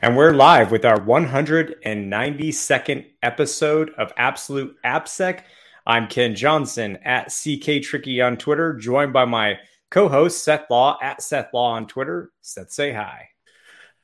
[0.00, 5.42] And we're live with our 192nd episode of Absolute AppSec.
[5.88, 9.58] I'm Ken Johnson at CK Tricky on Twitter, joined by my
[9.90, 12.30] co-host Seth Law at Seth Law on Twitter.
[12.42, 13.30] Seth, say hi.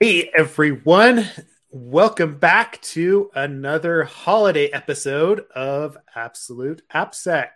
[0.00, 1.28] Hey everyone.
[1.70, 7.50] Welcome back to another holiday episode of Absolute AppSec.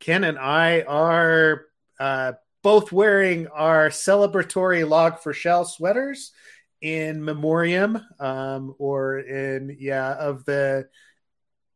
[0.00, 1.66] Ken and I are
[2.00, 2.32] uh,
[2.64, 6.32] both wearing our celebratory Log4Shell sweaters
[6.80, 10.88] in memoriam um, or in yeah of the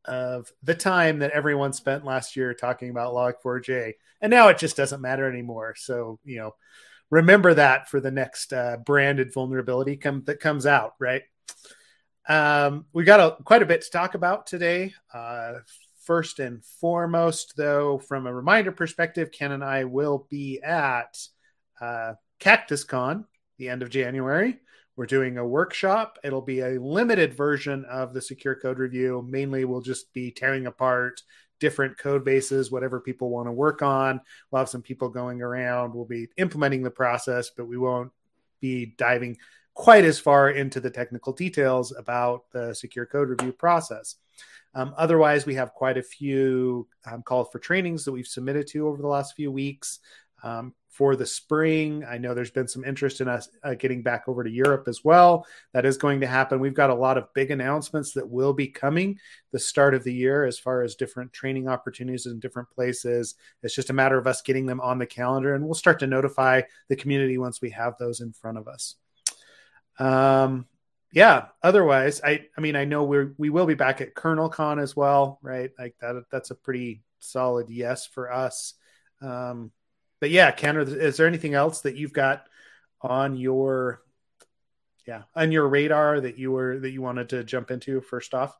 [0.04, 4.76] of the time that everyone spent last year talking about log4j and now it just
[4.76, 5.74] doesn't matter anymore.
[5.76, 6.54] So you know
[7.10, 11.22] remember that for the next uh, branded vulnerability come that comes out right?
[12.28, 14.94] Um, we got a, quite a bit to talk about today.
[15.12, 15.54] Uh,
[16.00, 21.18] first and foremost though from a reminder perspective ken and i will be at
[21.80, 23.24] uh, cactuscon
[23.58, 24.58] the end of january
[25.00, 26.18] we're doing a workshop.
[26.22, 29.26] It'll be a limited version of the secure code review.
[29.26, 31.22] Mainly, we'll just be tearing apart
[31.58, 34.20] different code bases, whatever people want to work on.
[34.50, 35.94] We'll have some people going around.
[35.94, 38.12] We'll be implementing the process, but we won't
[38.60, 39.38] be diving
[39.72, 44.16] quite as far into the technical details about the secure code review process.
[44.74, 48.86] Um, otherwise, we have quite a few um, calls for trainings that we've submitted to
[48.86, 50.00] over the last few weeks.
[50.42, 52.04] Um, for the spring.
[52.04, 55.04] I know there's been some interest in us uh, getting back over to Europe as
[55.04, 55.46] well.
[55.72, 56.60] That is going to happen.
[56.60, 59.18] We've got a lot of big announcements that will be coming
[59.52, 63.36] the start of the year as far as different training opportunities in different places.
[63.62, 66.06] It's just a matter of us getting them on the calendar, and we'll start to
[66.06, 68.96] notify the community once we have those in front of us.
[69.98, 70.66] Um,
[71.12, 71.46] yeah.
[71.62, 75.38] Otherwise, I I mean I know we're we will be back at KernelCon as well,
[75.40, 75.70] right?
[75.78, 76.24] Like that.
[76.30, 78.74] That's a pretty solid yes for us.
[79.22, 79.70] Um,
[80.20, 82.46] but yeah, Ken, is there anything else that you've got
[83.00, 84.02] on your
[85.06, 88.56] yeah on your radar that you were that you wanted to jump into first off?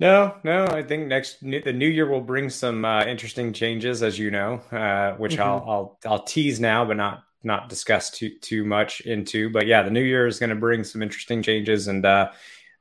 [0.00, 0.66] No, no.
[0.66, 4.60] I think next the new year will bring some uh, interesting changes, as you know,
[4.70, 5.42] uh, which mm-hmm.
[5.42, 9.50] I'll, I'll I'll tease now, but not not discuss too too much into.
[9.50, 12.30] But yeah, the new year is going to bring some interesting changes, and uh,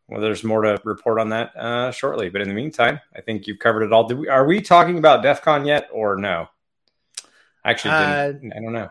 [0.08, 2.30] well, there's more to report on that uh, shortly.
[2.30, 4.08] But in the meantime, I think you've covered it all.
[4.08, 6.50] We, are we talking about DEF CON yet, or no?
[7.68, 8.90] Actually, uh, I don't know.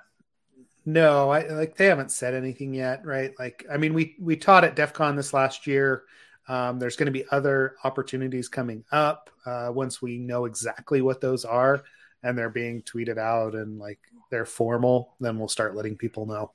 [0.85, 3.33] No, I like they haven't said anything yet, right?
[3.39, 6.05] Like, I mean, we we taught at DEF CON this last year.
[6.49, 11.21] Um, there's going to be other opportunities coming up uh, once we know exactly what
[11.21, 11.83] those are
[12.23, 13.99] and they're being tweeted out and like
[14.31, 15.15] they're formal.
[15.21, 16.53] Then we'll start letting people know.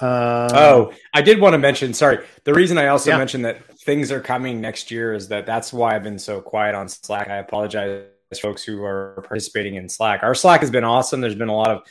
[0.00, 1.94] Um, oh, I did want to mention.
[1.94, 3.18] Sorry, the reason I also yeah.
[3.18, 6.74] mentioned that things are coming next year is that that's why I've been so quiet
[6.74, 7.28] on Slack.
[7.28, 8.04] I apologize
[8.38, 10.22] folks who are participating in Slack.
[10.22, 11.20] Our Slack has been awesome.
[11.20, 11.82] There's been a lot of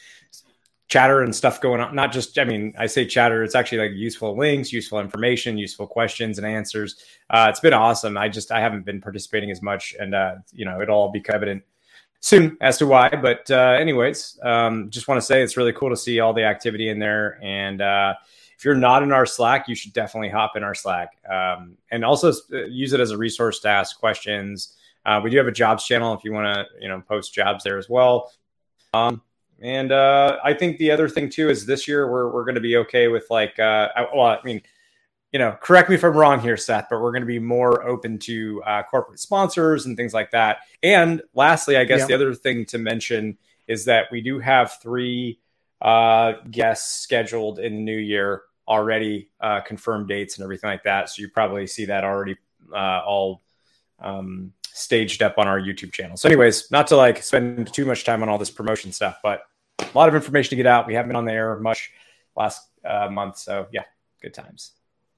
[0.88, 1.96] chatter and stuff going on.
[1.96, 5.88] Not just, I mean, I say chatter, it's actually like useful links, useful information, useful
[5.88, 7.04] questions and answers.
[7.30, 8.18] Uh, it's been awesome.
[8.18, 11.24] I just, I haven't been participating as much and, uh, you know, it'll all be
[11.30, 11.64] evident
[12.20, 13.10] soon as to why.
[13.10, 16.44] But, uh, anyways, um, just want to say it's really cool to see all the
[16.44, 17.40] activity in there.
[17.42, 18.14] And, uh,
[18.56, 22.06] if you're not in our Slack, you should definitely hop in our Slack um, and
[22.06, 25.52] also uh, use it as a resource to ask questions, uh, we do have a
[25.52, 28.32] jobs channel if you want to, you know, post jobs there as well.
[28.94, 29.22] Um,
[29.62, 32.62] and uh, I think the other thing too is this year we're we're going to
[32.62, 34.62] be okay with like, uh, I, well, I mean,
[35.32, 37.84] you know, correct me if I'm wrong here, Seth, but we're going to be more
[37.88, 40.60] open to uh, corporate sponsors and things like that.
[40.84, 42.08] And lastly, I guess yeah.
[42.08, 43.38] the other thing to mention
[43.68, 45.40] is that we do have three
[45.82, 51.10] uh, guests scheduled in the new year already, uh, confirmed dates and everything like that.
[51.10, 52.38] So you probably see that already
[52.74, 53.42] uh, all
[54.00, 56.18] um, staged up on our YouTube channel.
[56.18, 59.44] So, anyways, not to like spend too much time on all this promotion stuff, but
[59.80, 60.88] a lot of information to get out.
[60.88, 61.92] We haven't been on the air much
[62.36, 63.84] last uh, month, so yeah,
[64.22, 64.72] good times.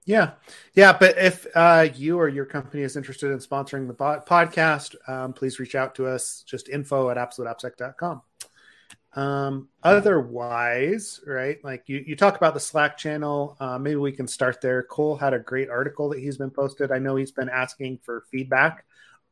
[0.05, 0.31] Yeah,
[0.75, 0.95] yeah.
[0.97, 5.59] But if uh, you or your company is interested in sponsoring the podcast, um, please
[5.59, 6.43] reach out to us.
[6.45, 8.21] Just info at absoluteappsec.com.
[9.13, 14.27] Um, otherwise, right, like you, you talk about the Slack channel, uh, maybe we can
[14.27, 14.83] start there.
[14.83, 16.91] Cole had a great article that he's been posted.
[16.91, 18.83] I know he's been asking for feedback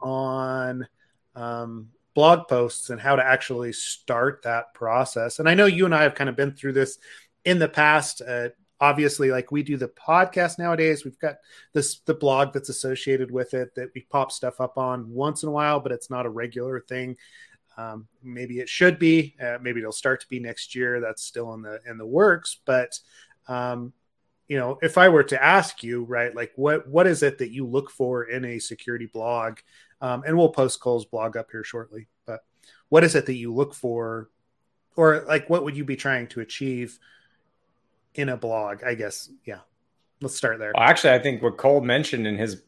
[0.03, 0.87] on
[1.35, 5.39] um, blog posts and how to actually start that process.
[5.39, 6.97] And I know you and I have kind of been through this
[7.45, 8.21] in the past.
[8.21, 11.35] Uh, obviously, like we do the podcast nowadays, we've got
[11.73, 15.49] this the blog that's associated with it that we pop stuff up on once in
[15.49, 17.17] a while, but it's not a regular thing.
[17.77, 19.35] Um, maybe it should be.
[19.41, 20.99] Uh, maybe it'll start to be next year.
[20.99, 22.57] That's still in the in the works.
[22.65, 22.99] But
[23.47, 23.93] um,
[24.47, 27.51] you know, if I were to ask you, right, like what what is it that
[27.51, 29.59] you look for in a security blog?
[30.03, 32.09] Um, and we'll post Cole's blog up here shortly.
[32.25, 32.41] But
[32.89, 34.29] what is it that you look for,
[34.97, 36.99] or like what would you be trying to achieve
[38.13, 38.83] in a blog?
[38.83, 39.59] I guess, yeah.
[40.23, 40.71] let's start there.
[40.73, 42.63] Well, actually, I think what Cole mentioned in his,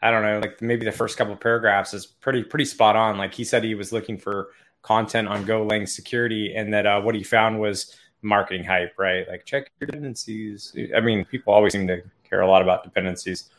[0.00, 3.18] I don't know, like maybe the first couple of paragraphs is pretty pretty spot on.
[3.18, 4.48] Like he said, he was looking for
[4.82, 9.28] content on Golang security, and that uh, what he found was marketing hype, right?
[9.28, 10.74] Like check your dependencies.
[10.96, 13.50] I mean, people always seem to care a lot about dependencies.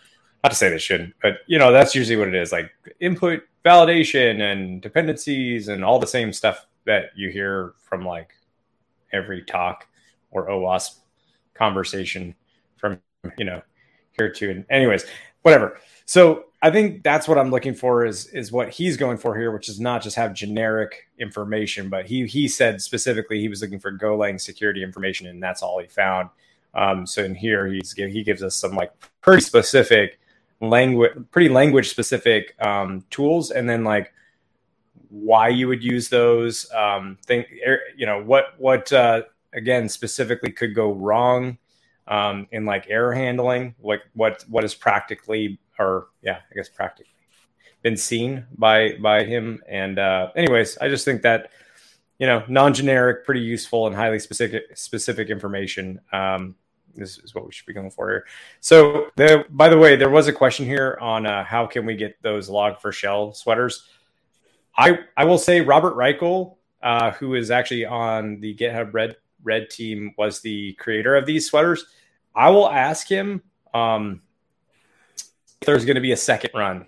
[0.46, 2.52] Not to say they shouldn't, but you know that's usually what it is.
[2.52, 2.70] Like
[3.00, 8.30] input validation and dependencies and all the same stuff that you hear from like
[9.12, 9.88] every talk
[10.30, 11.00] or OWASP
[11.56, 12.36] conversation
[12.78, 13.00] from
[13.40, 13.60] you know
[14.12, 15.08] here to and anyways
[15.42, 19.36] whatever so i think that's what i'm looking for is is what he's going for
[19.36, 23.64] here which is not just have generic information but he he said specifically he was
[23.64, 26.30] looking for golang security information and that's all he found
[26.76, 30.20] um, so in here he's he gives us some like pretty specific
[30.62, 34.14] language pretty language specific um, tools and then like
[35.10, 39.22] why you would use those um, think er, you know what what uh,
[39.54, 41.58] again specifically could go wrong
[42.08, 47.12] um, in like error handling, like what what is practically or yeah, I guess practically
[47.82, 49.62] been seen by by him.
[49.68, 51.52] And uh, anyways, I just think that
[52.20, 56.00] you know non-generic, pretty useful and highly specific specific information.
[56.12, 56.56] Um,
[56.96, 58.26] this is what we should be going for here.
[58.60, 61.96] So, the, by the way, there was a question here on uh, how can we
[61.96, 63.88] get those Log4Shell sweaters.
[64.78, 69.70] I I will say Robert Reichel, uh, who is actually on the GitHub Red Red
[69.70, 71.86] Team was the creator of these sweaters.
[72.36, 73.42] I will ask him
[73.74, 74.22] um,
[75.16, 76.88] if there's going to be a second run,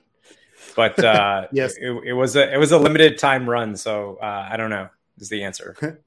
[0.76, 4.50] but uh, yes, it, it, was a it was a limited time run, so uh,
[4.52, 6.00] I don't know is the answer.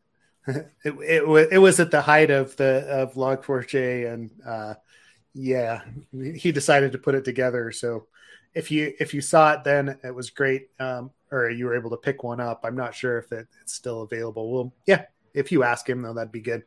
[0.46, 4.74] it, it, it was at the height of the of Log4j, and uh,
[5.34, 5.82] yeah,
[6.34, 7.72] he decided to put it together.
[7.72, 8.06] So
[8.54, 10.68] if you if you saw it then, it was great.
[10.78, 12.60] Um, or you were able to pick one up.
[12.64, 14.50] I'm not sure if it, it's still available.
[14.52, 15.04] Well, yeah,
[15.34, 16.64] if you ask him though, that'd be good.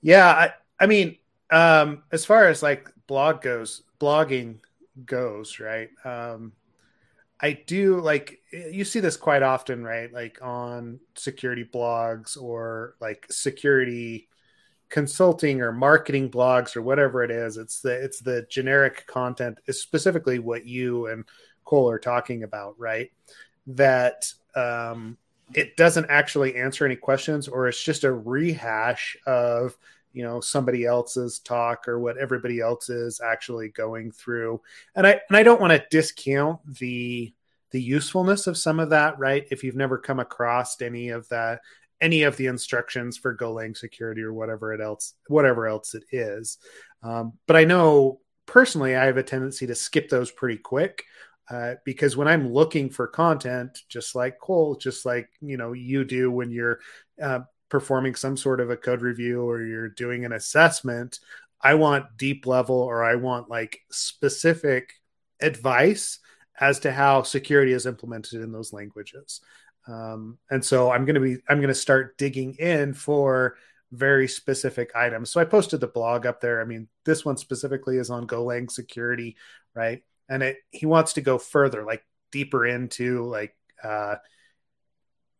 [0.00, 1.16] Yeah, I, I mean,
[1.50, 4.58] um, as far as like blog goes, blogging
[5.04, 5.90] goes, right?
[6.04, 6.52] Um,
[7.40, 10.12] I do like you see this quite often, right?
[10.12, 14.28] Like on security blogs or like security
[14.88, 17.56] consulting or marketing blogs or whatever it is.
[17.56, 21.24] It's the it's the generic content, is specifically what you and
[21.64, 23.10] Cole are talking about, right?
[23.68, 25.18] That um,
[25.54, 29.76] it doesn't actually answer any questions or it's just a rehash of
[30.12, 34.60] you know somebody else's talk or what everybody else is actually going through.
[34.94, 37.32] And i and i don't want to discount the
[37.70, 39.46] the usefulness of some of that right?
[39.50, 41.60] If you've never come across any of that
[42.00, 46.58] any of the instructions for golang security or whatever it else whatever else it is.
[47.02, 51.04] Um, but i know personally i have a tendency to skip those pretty quick
[51.50, 56.04] uh, because when I'm looking for content, just like Cole, just like you know you
[56.04, 56.80] do when you're
[57.22, 61.20] uh, performing some sort of a code review or you're doing an assessment,
[61.60, 64.94] I want deep level or I want like specific
[65.40, 66.18] advice
[66.60, 69.40] as to how security is implemented in those languages.
[69.86, 73.56] Um, and so I'm going to be I'm going to start digging in for
[73.90, 75.30] very specific items.
[75.30, 76.60] So I posted the blog up there.
[76.60, 79.36] I mean, this one specifically is on Golang security,
[79.74, 80.02] right?
[80.28, 84.16] and it he wants to go further like deeper into like uh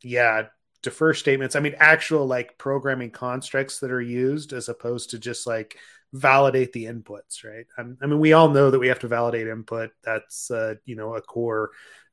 [0.02, 0.44] yeah
[0.82, 1.56] defer statements.
[1.56, 5.78] I mean actual like programming constructs that are used as opposed to just like
[6.12, 7.66] validate the inputs right?
[7.76, 9.90] I mean we all know that we have to validate input.
[10.02, 11.70] That's uh you know a core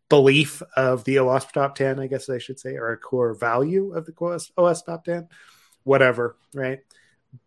[0.10, 3.91] belief of the OWASP top 10 i guess i should say or a core value
[3.93, 4.13] of the
[4.55, 5.27] OS top 10
[5.84, 6.79] whatever right?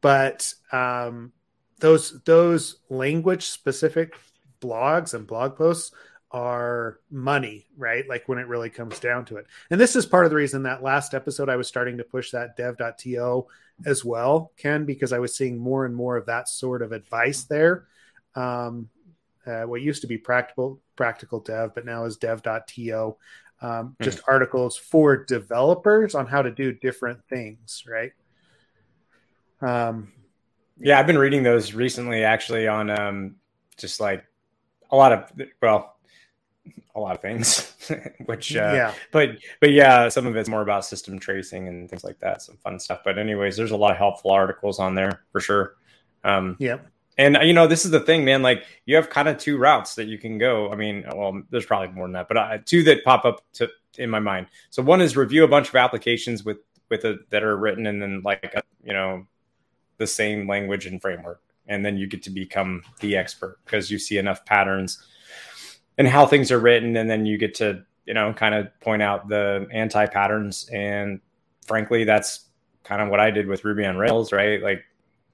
[0.01, 1.33] But um
[1.81, 4.15] those those language specific
[4.61, 5.93] blogs and blog posts
[6.31, 8.09] are money, right?
[8.09, 9.47] Like when it really comes down to it.
[9.71, 12.31] And this is part of the reason that last episode I was starting to push
[12.33, 13.47] that dev.to
[13.87, 17.45] as well, Ken, because I was seeing more and more of that sort of advice
[17.45, 17.87] there.
[18.35, 18.91] Um,
[19.47, 23.17] uh, what used to be practical practical dev, but now is dev.to.
[23.61, 24.05] Um, hmm.
[24.05, 24.25] just mm.
[24.29, 28.13] articles for developers on how to do different things, right?
[29.61, 30.13] Um,
[30.79, 33.37] yeah, I've been reading those recently, actually, on um,
[33.77, 34.25] just like
[34.91, 35.98] a lot of well
[36.95, 37.73] a lot of things
[38.27, 38.95] which uh, yeah.
[39.13, 42.57] but but yeah some of it's more about system tracing and things like that some
[42.57, 43.01] fun stuff.
[43.05, 45.77] But anyways there's a lot of helpful articles on there for sure.
[46.25, 46.79] Um yeah
[47.17, 49.95] and you know this is the thing man like you have kind of two routes
[49.95, 50.71] that you can go.
[50.71, 53.69] I mean well there's probably more than that but uh, two that pop up to
[53.99, 54.47] in my mind.
[54.71, 56.59] So one is review a bunch of applications with
[56.89, 59.27] with a, that are written and then like a, you know
[59.99, 61.43] the same language and framework.
[61.67, 65.07] And then you get to become the expert because you see enough patterns
[65.99, 69.03] and how things are written and then you get to you know kind of point
[69.03, 71.21] out the anti patterns and
[71.67, 72.47] frankly that's
[72.85, 74.83] kind of what i did with ruby on rails right like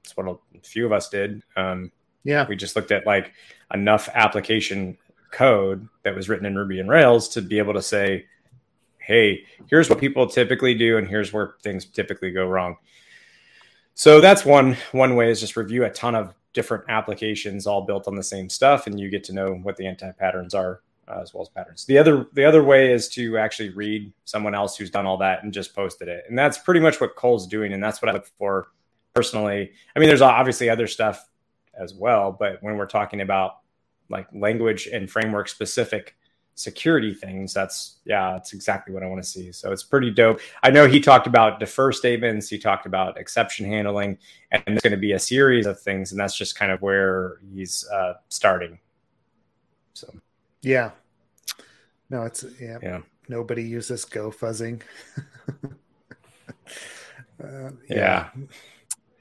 [0.02, 1.90] it's what a few of us did um,
[2.24, 2.46] Yeah.
[2.48, 3.32] We just looked at like
[3.72, 4.98] enough application
[5.30, 8.26] code that was written in Ruby on Rails to be able to say,
[8.98, 12.76] hey, here's what people typically do, and here's where things typically go wrong.
[13.94, 18.08] So that's one one way is just review a ton of different applications all built
[18.08, 21.20] on the same stuff, and you get to know what the anti patterns are uh,
[21.20, 21.84] as well as patterns.
[21.84, 25.42] The other the other way is to actually read someone else who's done all that
[25.42, 28.12] and just posted it, and that's pretty much what Cole's doing, and that's what I
[28.12, 28.68] look for
[29.14, 29.72] personally.
[29.94, 31.28] I mean, there's obviously other stuff
[31.78, 33.58] as well, but when we're talking about
[34.08, 36.16] like language and framework specific
[36.56, 40.38] security things that's yeah that's exactly what i want to see so it's pretty dope
[40.62, 44.16] i know he talked about defer statements he talked about exception handling
[44.52, 47.38] and it's going to be a series of things and that's just kind of where
[47.52, 48.78] he's uh, starting
[49.94, 50.08] so
[50.62, 50.90] yeah
[52.08, 53.00] no it's yeah, yeah.
[53.28, 54.80] nobody uses go fuzzing
[57.42, 58.28] uh, yeah.
[58.36, 58.46] yeah.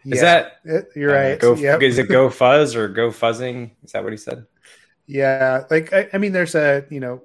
[0.06, 1.40] Is that it, you're uh, right?
[1.40, 1.82] Go, yep.
[1.82, 3.72] Is it go fuzz or go fuzzing?
[3.86, 4.46] Is that what he said?
[5.06, 7.24] Yeah, like I, I, mean, there's a you know,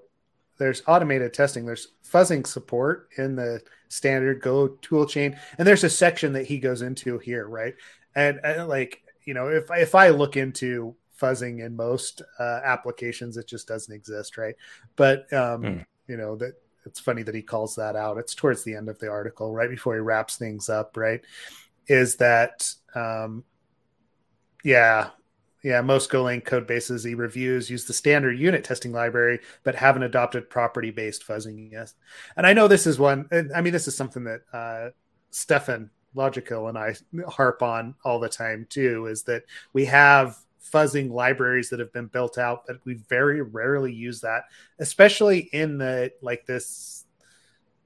[0.58, 1.64] there's automated testing.
[1.64, 6.58] There's fuzzing support in the standard Go tool chain, and there's a section that he
[6.58, 7.74] goes into here, right?
[8.14, 13.36] And, and like you know, if if I look into fuzzing in most uh, applications,
[13.36, 14.54] it just doesn't exist, right?
[14.96, 15.86] But um, mm.
[16.08, 16.54] you know that
[16.84, 18.18] it's funny that he calls that out.
[18.18, 21.20] It's towards the end of the article, right before he wraps things up, right?
[21.86, 23.44] Is that um,
[24.64, 25.10] yeah,
[25.62, 30.04] yeah, most Golang code bases he reviews use the standard unit testing library, but haven't
[30.04, 31.92] adopted property based fuzzing yet.
[32.36, 34.90] And I know this is one, I mean, this is something that uh,
[35.30, 36.94] Stefan Logical and I
[37.28, 40.36] harp on all the time too, is that we have
[40.72, 44.44] fuzzing libraries that have been built out, but we very rarely use that,
[44.78, 46.97] especially in the like this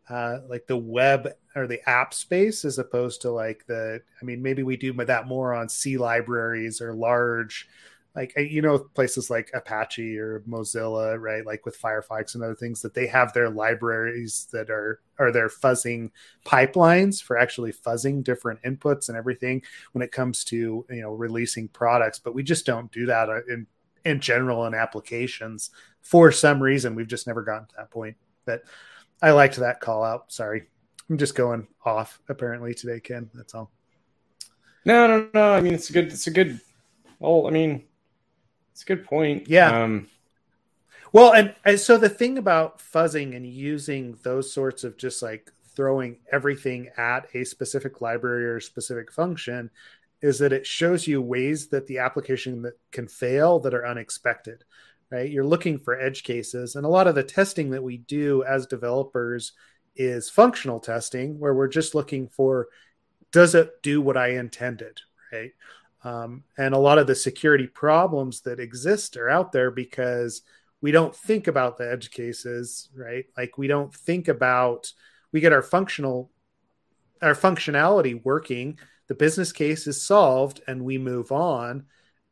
[0.09, 4.43] uh, like the web or the app space as opposed to like the i mean
[4.43, 7.69] maybe we do that more on c libraries or large
[8.15, 11.47] like you know places like apache or mozilla right?
[11.47, 15.49] Like with firefox and other things that they have their libraries that are are their
[15.49, 16.11] fuzzing
[16.45, 21.69] pipelines for actually fuzzing different inputs and everything when it comes to you know releasing
[21.69, 22.19] products.
[22.19, 23.67] But we just don't do that uh, in
[24.05, 25.71] in general in applications
[26.03, 26.95] for some reason.
[26.95, 28.63] We've just never gotten to that point but
[29.23, 30.33] I liked that call out.
[30.33, 30.65] Sorry.
[31.09, 33.31] I'm just going off apparently today, Ken.
[33.35, 33.71] That's all.
[34.85, 35.53] No, no, no.
[35.53, 36.61] I mean, it's a good, it's a good,
[37.21, 37.85] well, I mean,
[38.73, 39.49] it's a good point.
[39.49, 39.83] Yeah.
[39.83, 40.09] Um,
[41.13, 45.53] well, and, and so the thing about fuzzing and using those sorts of just like
[45.77, 49.71] throwing everything at a specific library or specific function
[50.21, 54.65] is that it shows you ways that the application that can fail that are unexpected
[55.13, 55.31] right?
[55.31, 56.75] You're looking for edge cases.
[56.75, 59.53] And a lot of the testing that we do as developers
[59.95, 62.69] is functional testing, where we're just looking for
[63.31, 65.01] does it do what I intended,
[65.33, 65.53] right?
[66.05, 70.43] Um, and a lot of the security problems that exist are out there because
[70.81, 73.27] we don't think about the edge cases, right?
[73.37, 74.93] Like we don't think about
[75.31, 76.31] we get our functional
[77.21, 81.85] our functionality working, the business case is solved, and we move on,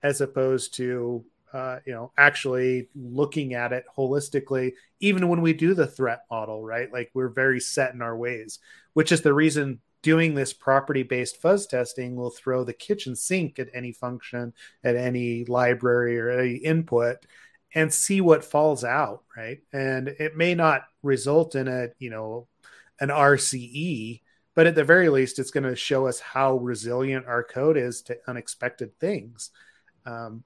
[0.03, 5.75] as opposed to uh, you know, actually looking at it holistically, even when we do
[5.75, 6.93] the threat model, right?
[6.93, 8.59] Like we're very set in our ways,
[8.93, 13.59] which is the reason doing this property based fuzz testing will throw the kitchen sink
[13.59, 14.53] at any function,
[14.83, 17.27] at any library or any input
[17.75, 19.61] and see what falls out, right?
[19.73, 22.49] And it may not result in a, you know,
[23.01, 24.23] an RCE,
[24.55, 28.03] but at the very least, it's going to show us how resilient our code is
[28.03, 29.51] to unexpected things.
[30.05, 30.43] Um,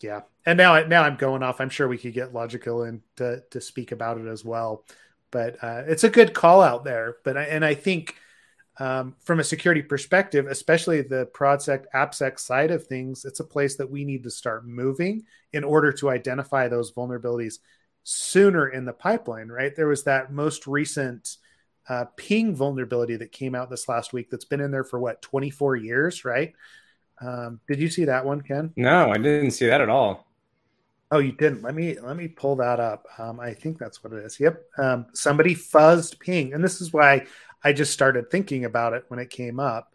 [0.00, 1.60] yeah, and now now I'm going off.
[1.60, 4.84] I'm sure we could get logical and to to speak about it as well,
[5.30, 7.16] but uh, it's a good call out there.
[7.24, 8.14] But I, and I think
[8.78, 13.76] um, from a security perspective, especially the ProdSec AppSec side of things, it's a place
[13.76, 17.58] that we need to start moving in order to identify those vulnerabilities
[18.04, 19.48] sooner in the pipeline.
[19.48, 19.74] Right?
[19.74, 21.38] There was that most recent
[21.88, 25.22] uh, ping vulnerability that came out this last week that's been in there for what
[25.22, 26.52] 24 years, right?
[27.20, 28.72] Um, did you see that one, Ken?
[28.76, 30.26] No, I didn't see that at all.
[31.10, 31.62] Oh, you didn't.
[31.62, 33.06] Let me let me pull that up.
[33.18, 34.38] Um, I think that's what it is.
[34.38, 34.62] Yep.
[34.76, 37.26] Um, somebody fuzzed ping, and this is why
[37.64, 39.92] I just started thinking about it when it came up.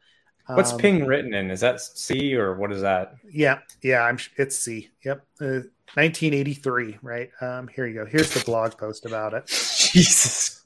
[0.48, 1.51] What's um, ping written in?
[1.51, 3.15] Is that C or what is that?
[3.32, 4.18] Yeah, yeah, I'm.
[4.38, 4.89] It's C.
[5.06, 5.25] Yep.
[5.39, 5.62] Uh,
[5.96, 6.98] 1983.
[7.01, 7.30] Right.
[7.39, 8.06] Um, here you go.
[8.06, 9.46] Here's the blog post about it.
[9.48, 10.65] Jesus.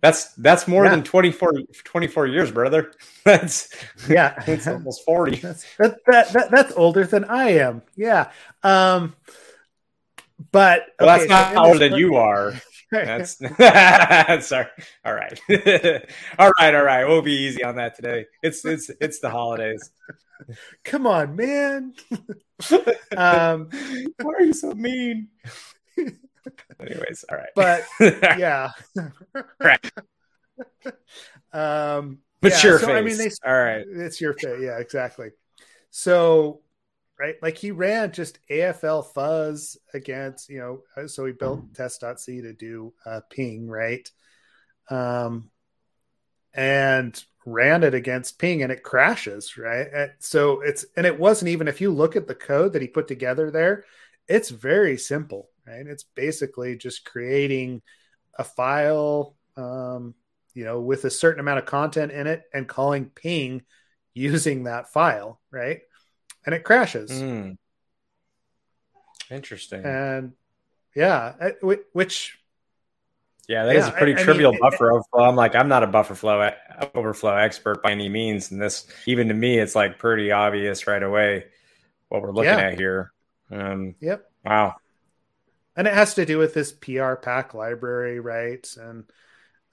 [0.00, 0.92] That's that's more yeah.
[0.92, 1.52] than 24,
[1.84, 2.92] 24 years, brother.
[3.24, 3.68] That's
[4.08, 5.36] yeah, it's almost 40.
[5.40, 7.82] That's, that, that, that, that's older than I am.
[7.96, 8.30] Yeah.
[8.62, 9.14] Um
[10.52, 12.54] but well, okay, that's not so older than you are.
[12.90, 13.36] That's
[14.46, 14.66] sorry.
[15.04, 15.38] All right.
[16.38, 17.04] all right, all right.
[17.04, 18.24] We'll be easy on that today.
[18.42, 19.90] It's it's it's the holidays.
[20.82, 21.92] Come on, man.
[23.16, 23.68] um,
[24.22, 25.28] Why are you so mean?
[26.80, 27.48] Anyways, all right.
[27.54, 27.84] But
[28.38, 28.70] yeah.
[29.60, 29.92] right.
[31.52, 32.96] um Mature yeah, so, face.
[32.96, 33.84] I mean, they, all right.
[33.86, 34.60] It's your face.
[34.60, 35.30] Yeah, exactly.
[35.90, 36.60] So,
[37.18, 42.40] right, like he ran just AFL fuzz against, you know, uh, so he built test.c
[42.40, 44.08] to do uh, ping, right?
[44.88, 45.50] Um,
[46.54, 49.86] and ran it against ping and it crashes, right?
[49.92, 52.88] And so it's, and it wasn't even, if you look at the code that he
[52.88, 53.84] put together there,
[54.28, 55.86] it's very simple, right?
[55.86, 57.82] It's basically just creating
[58.38, 60.14] a file, um,
[60.54, 63.62] you know, with a certain amount of content in it and calling ping
[64.14, 65.80] using that file, right?
[66.44, 67.10] And it crashes.
[67.10, 67.56] Mm.
[69.30, 69.84] Interesting.
[69.84, 70.32] And
[70.94, 71.50] yeah,
[71.92, 72.38] which
[73.48, 75.24] yeah, that yeah, is a pretty I, trivial I mean, buffer overflow.
[75.24, 76.50] I'm like, I'm not a buffer flow
[76.94, 81.02] overflow expert by any means, and this even to me, it's like pretty obvious right
[81.02, 81.46] away
[82.08, 82.68] what we're looking yeah.
[82.68, 83.12] at here.
[83.50, 84.30] Um, yep.
[84.44, 84.76] Wow.
[85.80, 88.68] And it has to do with this PR pack library, right?
[88.76, 89.04] And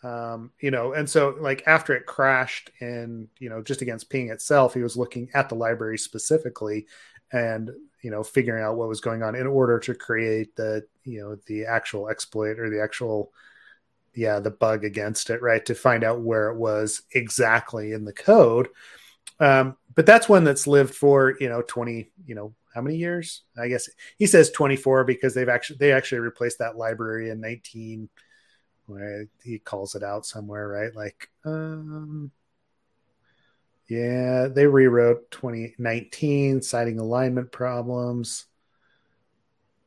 [0.03, 4.29] um, you know, and so like after it crashed in, you know, just against ping
[4.29, 6.87] itself, he was looking at the library specifically
[7.33, 7.71] and,
[8.03, 11.35] you know, figuring out what was going on in order to create the, you know,
[11.47, 13.33] the actual exploit or the actual,
[14.15, 15.65] yeah, the bug against it, right?
[15.65, 18.69] To find out where it was exactly in the code.
[19.41, 23.41] Um, but that's one that's lived for, you know, 20, you know, how many years?
[23.57, 28.07] I guess he says 24 because they've actually, they actually replaced that library in 19-
[28.87, 30.95] where he calls it out somewhere, right?
[30.95, 32.31] Like, um,
[33.87, 38.45] yeah, they rewrote 2019, citing alignment problems.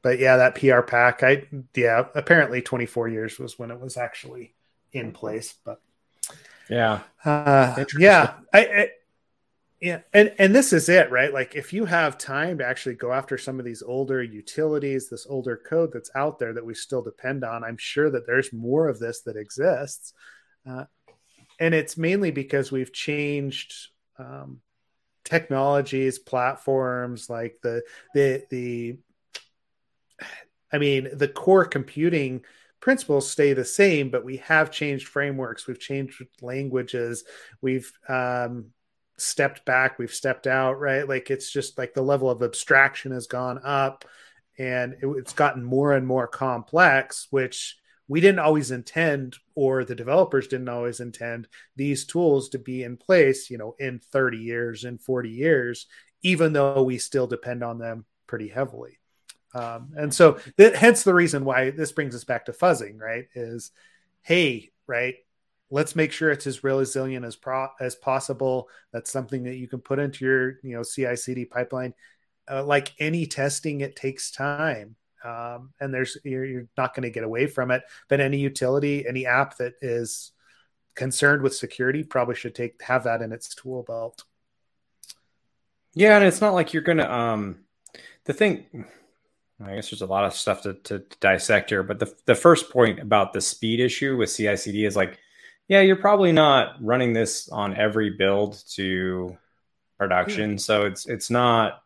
[0.02, 4.54] But yeah, that PR pack, I yeah, apparently 24 years was when it was actually
[4.92, 5.54] in place.
[5.64, 5.80] But
[6.70, 8.90] yeah, uh, yeah, I, I
[9.80, 11.32] yeah, and and this is it, right?
[11.32, 15.26] Like if you have time to actually go after some of these older utilities, this
[15.26, 18.88] older code that's out there that we still depend on, I'm sure that there's more
[18.88, 20.12] of this that exists,
[20.69, 20.84] uh,
[21.58, 23.73] and it's mainly because we've changed
[24.19, 24.60] um,
[25.25, 27.82] technologies, platforms, like the
[28.14, 28.99] the the.
[30.73, 32.45] I mean, the core computing
[32.78, 37.25] principles stay the same, but we have changed frameworks, we've changed languages,
[37.60, 38.66] we've um,
[39.21, 41.09] stepped back, we've stepped out, right?
[41.09, 44.04] Like it's just like the level of abstraction has gone up
[44.59, 47.76] and it, it's gotten more and more complex, which
[48.09, 52.97] we didn't always intend, or the developers didn't always intend these tools to be in
[52.97, 55.87] place, you know, in 30 years, in 40 years,
[56.23, 58.99] even though we still depend on them pretty heavily.
[59.54, 63.26] Um, and so, th- hence the reason why this brings us back to fuzzing, right?
[63.35, 63.71] Is
[64.23, 65.15] hey, right?
[65.71, 68.69] Let's make sure it's as resilient as pro- as possible.
[68.93, 71.95] That's something that you can put into your you know CI/CD pipeline.
[72.50, 77.11] Uh, like any testing, it takes time, um, and there's you're, you're not going to
[77.11, 77.83] get away from it.
[78.09, 80.33] But any utility, any app that is
[80.97, 84.25] concerned with security, probably should take have that in its tool belt.
[85.95, 87.09] Yeah, and it's not like you're gonna.
[87.09, 87.61] Um,
[88.25, 88.87] the thing,
[89.65, 92.35] I guess there's a lot of stuff to, to, to dissect here, but the the
[92.35, 95.19] first point about the speed issue with CI/CD is like
[95.71, 99.39] yeah, you're probably not running this on every build to
[99.99, 100.56] production, hmm.
[100.56, 101.85] so it's it's not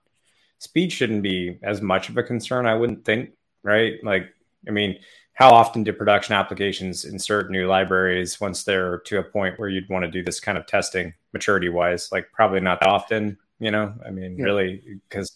[0.59, 2.64] speed shouldn't be as much of a concern.
[2.64, 4.03] I wouldn't think, right?
[4.03, 4.33] Like,
[4.66, 4.99] I mean,
[5.35, 9.90] how often do production applications insert new libraries once they're to a point where you'd
[9.90, 12.09] want to do this kind of testing maturity wise?
[12.11, 13.37] Like, probably not that often.
[13.59, 14.44] You know, I mean, yeah.
[14.44, 15.31] really, because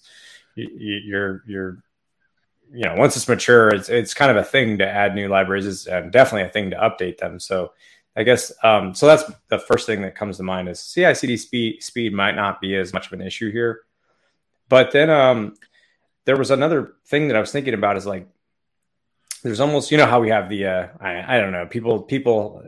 [0.55, 1.83] you're you're
[2.73, 5.87] you know once it's mature it's it's kind of a thing to add new libraries
[5.87, 7.73] and definitely a thing to update them so
[8.18, 9.07] I guess um, so.
[9.07, 11.83] That's the first thing that comes to mind is CI/CD speed.
[11.85, 13.83] Speed might not be as much of an issue here,
[14.68, 15.54] but then um,
[16.24, 18.28] there was another thing that I was thinking about is like
[19.44, 22.64] there's almost you know how we have the uh, I, I don't know people people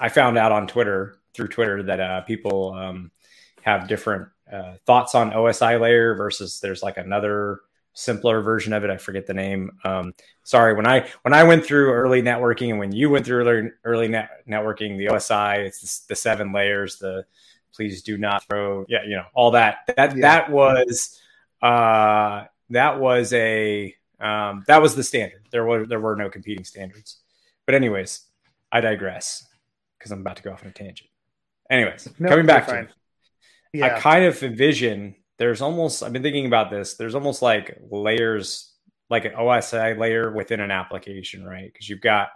[0.00, 3.10] I found out on Twitter through Twitter that uh, people um,
[3.64, 7.60] have different uh, thoughts on OSI layer versus there's like another
[7.96, 8.90] simpler version of it.
[8.90, 9.72] I forget the name.
[9.82, 10.12] Um,
[10.44, 13.70] sorry, when I when I went through early networking and when you went through early,
[13.84, 16.98] early net, networking, the OSI, it's the, the, seven layers.
[16.98, 17.24] The
[17.74, 19.78] please do not throw, yeah, you know, all that.
[19.96, 20.22] That yeah.
[20.22, 21.20] that was
[21.62, 25.48] uh, that was a um, that was the standard.
[25.50, 27.18] There were there were no competing standards.
[27.64, 28.20] But anyways,
[28.70, 29.44] I digress
[29.98, 31.10] because I'm about to go off on a tangent.
[31.68, 32.88] Anyways, no, coming back to,
[33.72, 33.86] yeah.
[33.86, 36.94] I kind of envision there's almost I've been thinking about this.
[36.94, 38.72] There's almost like layers,
[39.10, 41.70] like an OSI layer within an application, right?
[41.72, 42.28] Because you've got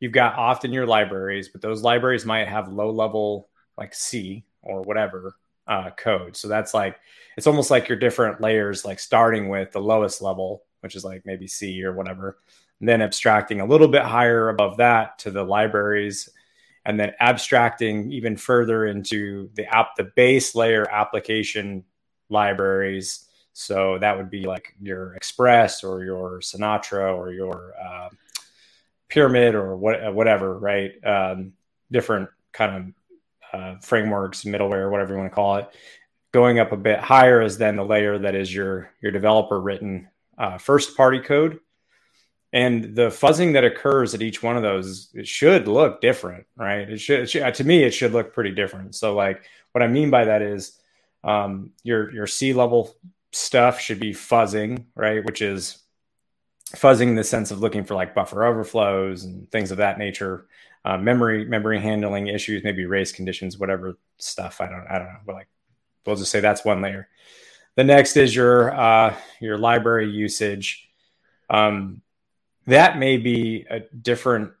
[0.00, 4.82] you've got often your libraries, but those libraries might have low level like C or
[4.82, 5.34] whatever
[5.66, 6.36] uh, code.
[6.36, 6.96] So that's like
[7.36, 11.22] it's almost like your different layers, like starting with the lowest level, which is like
[11.26, 12.38] maybe C or whatever,
[12.80, 16.30] and then abstracting a little bit higher above that to the libraries,
[16.86, 21.84] and then abstracting even further into the app, the base layer application
[22.28, 23.28] libraries.
[23.52, 28.08] So that would be like your Express or your Sinatra or your uh,
[29.08, 30.92] Pyramid or what, whatever, right?
[31.04, 31.52] Um,
[31.90, 32.94] different kind
[33.52, 35.68] of uh, frameworks, middleware, whatever you want to call it.
[36.32, 40.08] Going up a bit higher is then the layer that is your your developer written
[40.36, 41.60] uh, first party code,
[42.52, 46.90] and the fuzzing that occurs at each one of those it should look different, right?
[46.90, 48.94] It should, it should to me it should look pretty different.
[48.94, 50.78] So like what I mean by that is
[51.26, 52.96] um, your your C level
[53.32, 55.24] stuff should be fuzzing, right?
[55.24, 55.82] Which is
[56.74, 60.46] fuzzing in the sense of looking for like buffer overflows and things of that nature
[60.86, 64.60] uh, memory memory handling issues, maybe race conditions, whatever stuff.
[64.60, 65.48] I don't I don't know, but like
[66.06, 67.08] we'll just say that's one layer.
[67.74, 70.88] The next is your uh, your library usage.
[71.50, 72.02] Um,
[72.68, 74.52] that may be a different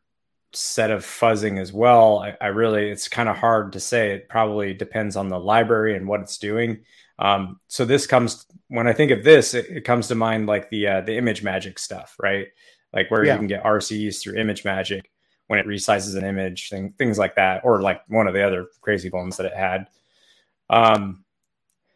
[0.52, 2.18] set of fuzzing as well.
[2.18, 4.12] I, I really it's kind of hard to say.
[4.12, 6.84] It probably depends on the library and what it's doing.
[7.18, 10.70] Um, so this comes when I think of this, it, it comes to mind like
[10.70, 12.46] the uh, the ImageMagick stuff, right?
[12.92, 13.32] Like where yeah.
[13.32, 15.02] you can get RCs through ImageMagick
[15.48, 18.66] when it resizes an image, thing, things like that, or like one of the other
[18.80, 19.86] crazy ones that it had.
[20.68, 21.24] Um,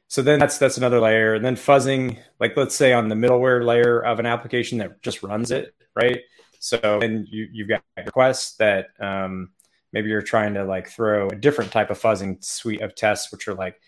[0.08, 3.64] so then that's that's another layer, and then fuzzing, like let's say on the middleware
[3.64, 6.20] layer of an application that just runs it, right?
[6.60, 9.50] So then you you've got requests that um,
[9.92, 13.48] maybe you're trying to like throw a different type of fuzzing suite of tests, which
[13.48, 13.80] are like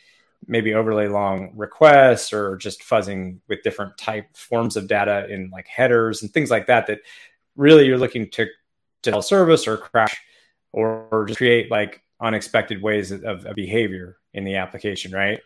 [0.49, 5.69] maybe overlay long requests or just fuzzing with different type forms of data in like
[5.69, 6.87] headers and things like that.
[6.87, 7.01] That
[7.57, 8.49] really you're looking to
[9.03, 10.21] tell service or crash
[10.73, 15.41] or, or just create like unexpected ways of, of, behavior in the application, right?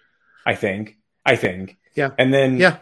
[0.46, 0.96] I think.
[1.24, 1.76] I think.
[1.96, 2.10] Yeah.
[2.18, 2.78] And then yeah.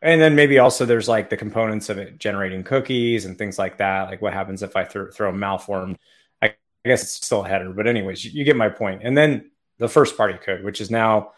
[0.00, 3.78] And then maybe also there's like the components of it generating cookies and things like
[3.78, 4.08] that.
[4.08, 5.98] Like what happens if I th- throw malformed?
[6.40, 9.02] I, I guess it's still a header, but anyways, you, you get my point.
[9.02, 11.32] And then the first party code, which is now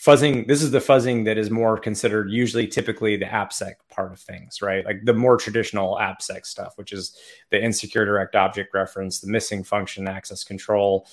[0.00, 4.20] fuzzing this is the fuzzing that is more considered usually typically the appsec part of
[4.20, 7.16] things right like the more traditional appsec stuff which is
[7.50, 11.06] the insecure direct object reference the missing function access control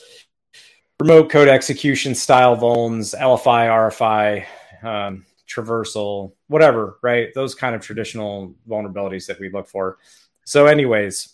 [1.00, 4.46] remote code execution style vulns lfi
[4.84, 9.98] rfi um, traversal whatever right those kind of traditional vulnerabilities that we look for
[10.46, 11.34] so anyways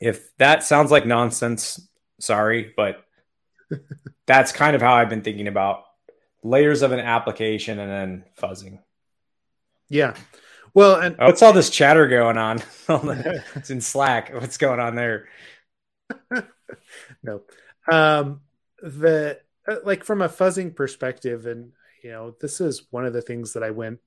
[0.00, 3.06] if that sounds like nonsense sorry but
[4.26, 5.84] that's kind of how I've been thinking about
[6.42, 8.78] layers of an application and then fuzzing.
[9.88, 10.14] Yeah.
[10.74, 12.62] Well, and oh, what's all this chatter going on?
[13.54, 14.32] it's in Slack.
[14.34, 15.28] What's going on there?
[17.22, 17.42] no.
[17.90, 18.40] Um,
[18.82, 21.72] the uh, like from a fuzzing perspective, and
[22.06, 23.98] you know, this is one of the things that I went.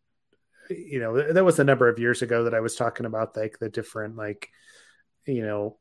[0.70, 3.60] You know, that was a number of years ago that I was talking about, like
[3.60, 4.48] the different, like,
[5.26, 5.76] you know,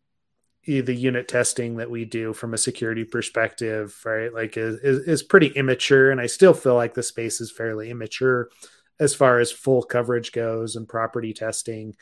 [0.66, 4.34] the unit testing that we do from a security perspective, right?
[4.34, 8.50] Like is, is, pretty immature, and I still feel like the space is fairly immature
[8.98, 11.94] as far as full coverage goes and property testing,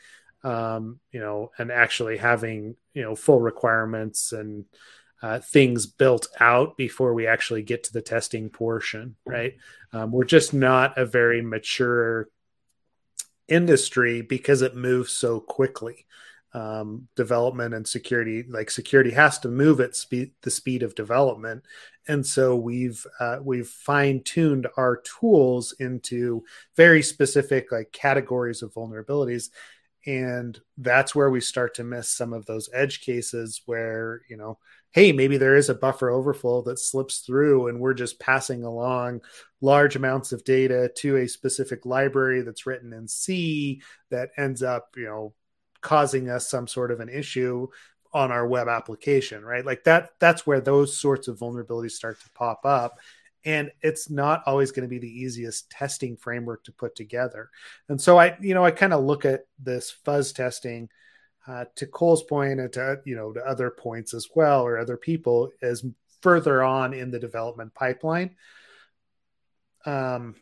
[0.43, 4.65] um, you know, and actually having you know full requirements and
[5.21, 9.57] uh, things built out before we actually get to the testing portion, right?
[9.91, 12.29] Um, we're just not a very mature
[13.47, 16.05] industry because it moves so quickly.
[16.53, 21.63] Um, development and security like security has to move at speed the speed of development.
[22.07, 28.73] And so we've uh, we've fine tuned our tools into very specific like categories of
[28.73, 29.49] vulnerabilities.
[30.05, 34.57] And that's where we start to miss some of those edge cases where you know
[34.91, 39.21] hey maybe there is a buffer overflow that slips through and we're just passing along
[39.61, 44.89] large amounts of data to a specific library that's written in c that ends up
[44.95, 45.33] you know
[45.81, 47.67] causing us some sort of an issue
[48.13, 49.65] on our web application, right?
[49.65, 52.99] Like that that's where those sorts of vulnerabilities start to pop up
[53.45, 57.49] and it's not always going to be the easiest testing framework to put together.
[57.89, 60.89] And so I you know I kind of look at this fuzz testing
[61.47, 64.97] uh, to Cole's point and to you know to other points as well or other
[64.97, 65.85] people as
[66.21, 68.35] further on in the development pipeline.
[69.85, 70.35] Um,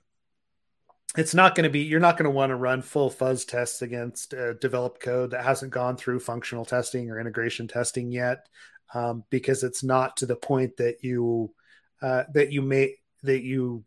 [1.18, 3.82] it's not going to be you're not going to want to run full fuzz tests
[3.82, 8.48] against uh, developed code that hasn't gone through functional testing or integration testing yet
[8.94, 11.54] um, because it's not to the point that you
[12.02, 13.84] uh, that you may that you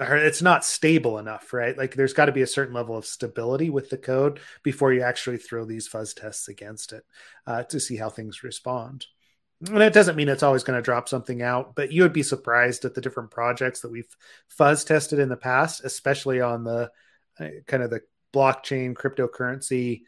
[0.00, 1.76] it's not stable enough right?
[1.76, 5.02] Like there's got to be a certain level of stability with the code before you
[5.02, 7.04] actually throw these fuzz tests against it
[7.46, 9.06] uh, to see how things respond.
[9.66, 12.22] And it doesn't mean it's always going to drop something out, but you would be
[12.22, 16.90] surprised at the different projects that we've fuzz tested in the past, especially on the
[17.40, 20.02] uh, kind of the blockchain cryptocurrency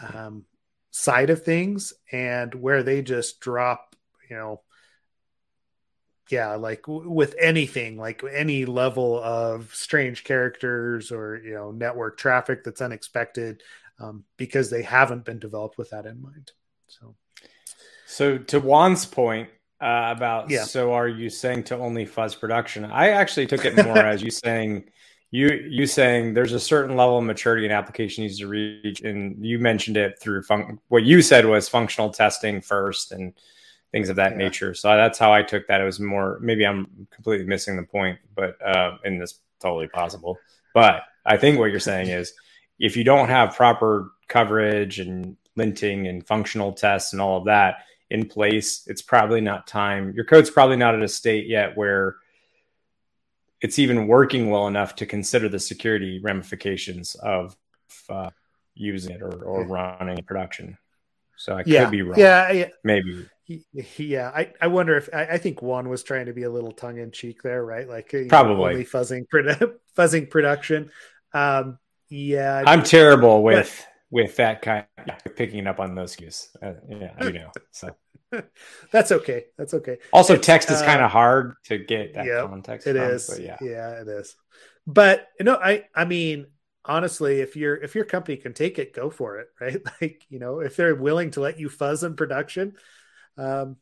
[0.00, 0.44] um,
[0.92, 3.96] side of things, and where they just drop,
[4.30, 4.62] you know,
[6.32, 12.16] yeah, like w- with anything, like any level of strange characters or you know network
[12.16, 13.62] traffic that's unexpected,
[14.00, 16.52] um, because they haven't been developed with that in mind.
[16.88, 17.14] So.
[18.06, 19.48] So to Juan's point
[19.80, 20.64] uh, about yeah.
[20.64, 22.84] so are you saying to only fuzz production?
[22.84, 24.84] I actually took it more as you saying
[25.30, 29.44] you you saying there's a certain level of maturity an application needs to reach, and
[29.44, 33.34] you mentioned it through fun- what you said was functional testing first and
[33.92, 34.38] things of that yeah.
[34.38, 34.74] nature.
[34.74, 35.80] So that's how I took that.
[35.80, 40.38] It was more maybe I'm completely missing the point, but uh, and this totally possible.
[40.74, 42.32] But I think what you're saying is
[42.78, 47.84] if you don't have proper coverage and linting and functional tests and all of that,
[48.12, 48.86] in place.
[48.86, 50.12] It's probably not time.
[50.12, 52.16] Your code's probably not at a state yet where
[53.62, 57.56] it's even working well enough to consider the security ramifications of
[58.10, 58.28] uh,
[58.74, 60.76] using it or, or running production.
[61.42, 61.84] So I yeah.
[61.84, 62.18] could be wrong.
[62.18, 62.68] Yeah, yeah.
[62.84, 63.26] maybe.
[63.98, 66.70] Yeah, I, I wonder if I, I think Juan was trying to be a little
[66.70, 67.88] tongue in cheek there, right?
[67.88, 69.26] Like probably know, fuzzing
[69.98, 70.90] fuzzing production.
[71.34, 71.78] Um,
[72.08, 76.48] yeah, I'm terrible with with that kind of picking up on those cues.
[76.62, 77.50] Uh, yeah, you know.
[77.72, 77.96] So
[78.92, 79.46] that's okay.
[79.58, 79.98] That's okay.
[80.12, 82.86] Also, it's, text is uh, kind of hard to get that yep, context.
[82.86, 83.40] It from, is.
[83.42, 84.36] yeah, yeah, it is.
[84.86, 86.46] But you know, I I mean,
[86.84, 89.80] honestly, if your if your company can take it, go for it, right?
[90.00, 92.74] Like you know, if they're willing to let you fuzz in production,
[93.36, 93.76] um,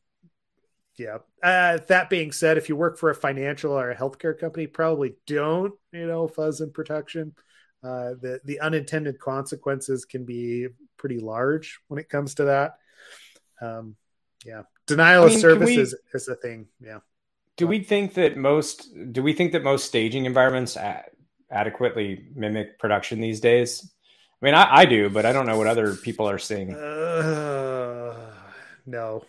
[0.97, 1.19] yeah.
[1.43, 5.15] Uh, that being said, if you work for a financial or a healthcare company, probably
[5.27, 7.35] don't you know fuzz in production
[7.83, 12.75] uh, the the unintended consequences can be pretty large when it comes to that.
[13.61, 13.97] Um,
[14.45, 16.67] yeah, denial I mean, of service we, is, a thing.
[16.81, 16.99] Yeah.
[17.57, 21.05] Do we think that most do we think that most staging environments a-
[21.51, 23.91] adequately mimic production these days?
[24.41, 26.75] I mean, I, I, do, but I don't know what other people are seeing.
[26.75, 28.15] Uh,
[28.87, 29.25] no.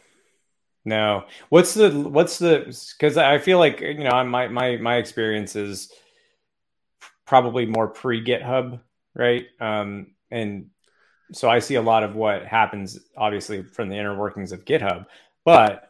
[0.85, 1.25] No.
[1.49, 5.91] What's the what's the because I feel like you know my my my experience is
[7.25, 8.79] probably more pre GitHub,
[9.15, 9.45] right?
[9.59, 10.69] Um, and
[11.33, 15.05] so I see a lot of what happens, obviously, from the inner workings of GitHub.
[15.45, 15.89] But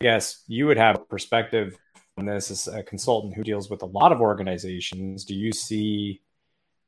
[0.00, 1.78] I guess you would have a perspective
[2.16, 5.24] on this as a consultant who deals with a lot of organizations.
[5.24, 6.22] Do you see?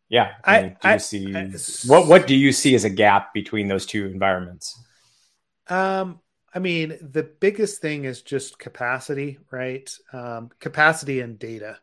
[0.08, 1.52] Yeah, I, mean, do you see I,
[1.86, 2.08] what?
[2.08, 4.82] What do you see as a gap between those two environments?
[5.68, 6.20] Um,
[6.54, 9.90] I mean, the biggest thing is just capacity, right?
[10.12, 11.78] Um, capacity and data.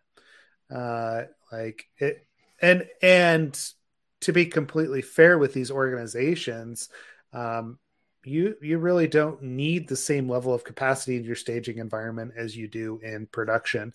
[0.73, 2.25] Uh, like it,
[2.59, 3.71] and and
[4.21, 6.89] to be completely fair with these organizations,
[7.31, 7.77] um,
[8.25, 12.55] you you really don't need the same level of capacity in your staging environment as
[12.55, 13.93] you do in production.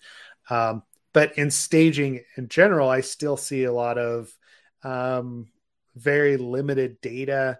[0.49, 4.33] Um, but in staging in general, I still see a lot of
[4.83, 5.47] um,
[5.95, 7.59] very limited data,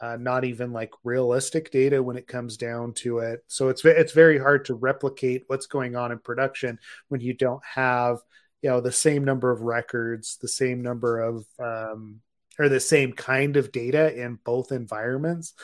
[0.00, 3.44] uh, not even like realistic data when it comes down to it.
[3.48, 7.62] So it's it's very hard to replicate what's going on in production when you don't
[7.64, 8.18] have
[8.62, 12.20] you know the same number of records the same number of um,
[12.58, 15.54] or the same kind of data in both environments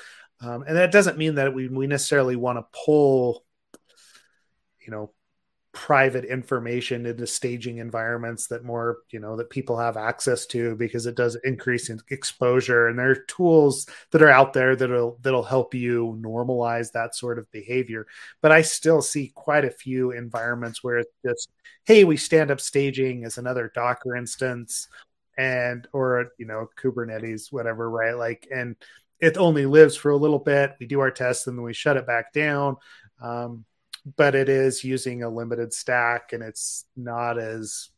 [0.41, 3.45] um, and that doesn't mean that we, we necessarily want to pull
[4.81, 5.13] you know
[5.79, 11.07] private information into staging environments that more you know that people have access to because
[11.07, 12.89] it does increase in exposure.
[12.89, 17.39] And there are tools that are out there that'll that'll help you normalize that sort
[17.39, 18.09] of behavior.
[18.41, 21.49] But i still see quite a few environments where it's just
[21.85, 24.89] hey we stand up staging as another docker instance
[25.37, 28.17] and or you know kubernetes whatever right?
[28.17, 28.75] Like and
[29.21, 31.97] it only lives for a little bit we do our tests and then we shut
[31.97, 32.77] it back down
[33.21, 33.65] um,
[34.17, 37.91] but it is using a limited stack and it's not as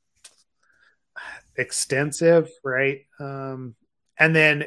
[1.57, 3.07] extensive, right?
[3.19, 3.75] Um,
[4.19, 4.67] and then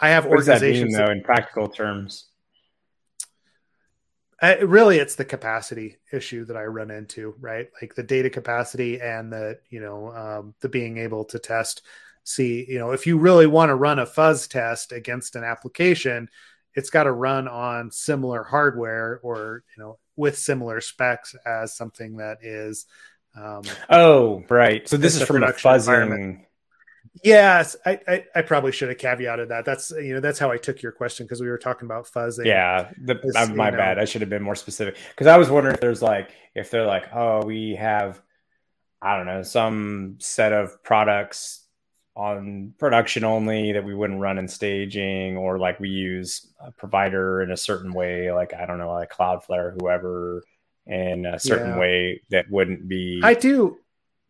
[0.00, 2.26] I have what organizations that mean, though in practical terms.
[4.40, 7.68] Uh, really, it's the capacity issue that I run into, right?
[7.80, 11.82] Like the data capacity and the you know um, the being able to test.
[12.24, 16.28] See, you know, if you really want to run a fuzz test against an application,
[16.74, 22.16] it's got to run on similar hardware or you know with similar specs as something
[22.16, 22.86] that is.
[23.36, 24.86] Um, oh, right.
[24.88, 26.44] So this is from a fuzzing.
[27.22, 29.64] Yes, I, I, I, probably should have caveated that.
[29.64, 32.46] That's you know that's how I took your question because we were talking about fuzzing.
[32.46, 33.20] Yeah, the,
[33.54, 33.76] my know.
[33.76, 33.98] bad.
[33.98, 36.86] I should have been more specific because I was wondering if there's like if they're
[36.86, 38.20] like oh we have
[39.00, 41.61] I don't know some set of products
[42.14, 47.40] on production only that we wouldn't run in staging or like we use a provider
[47.40, 50.42] in a certain way like i don't know like cloudflare whoever
[50.86, 51.78] in a certain yeah.
[51.78, 53.78] way that wouldn't be i do.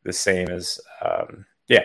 [0.05, 1.85] the same as um yeah.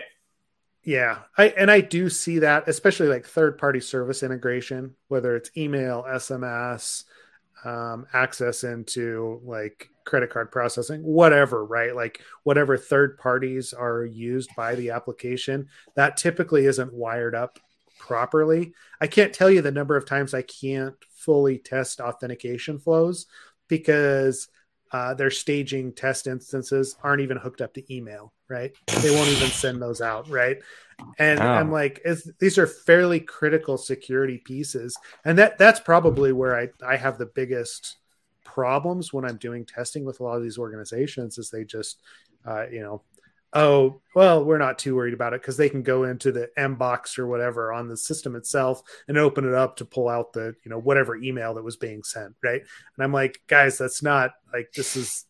[0.83, 1.19] Yeah.
[1.37, 6.05] I and i do see that especially like third party service integration whether it's email
[6.07, 7.05] sms
[7.65, 11.95] um, access into like credit card processing, whatever, right?
[11.95, 17.59] Like whatever third parties are used by the application, that typically isn't wired up
[17.99, 18.73] properly.
[18.99, 23.27] I can't tell you the number of times I can't fully test authentication flows
[23.67, 24.47] because
[24.91, 28.71] uh, their staging test instances aren't even hooked up to email, right?
[29.01, 30.57] They won't even send those out, right?
[31.19, 31.39] And.
[31.39, 32.03] I'm like,
[32.39, 37.27] these are fairly critical security pieces, and that that's probably where I I have the
[37.27, 37.97] biggest
[38.47, 42.01] problems when I'm doing testing with a lot of these organizations is they just,
[42.45, 43.03] uh, you know,
[43.53, 47.17] oh well we're not too worried about it because they can go into the mbox
[47.17, 50.69] or whatever on the system itself and open it up to pull out the you
[50.69, 52.61] know whatever email that was being sent right?
[52.61, 55.25] And i'm like guys that's not like this is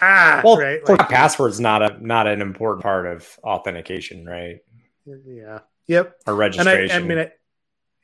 [0.00, 0.88] ah well right?
[0.88, 4.58] like, password's not a not an important part of authentication right?
[5.26, 5.60] Yeah.
[5.88, 6.20] Yep.
[6.28, 7.32] Or registration I, I mean I,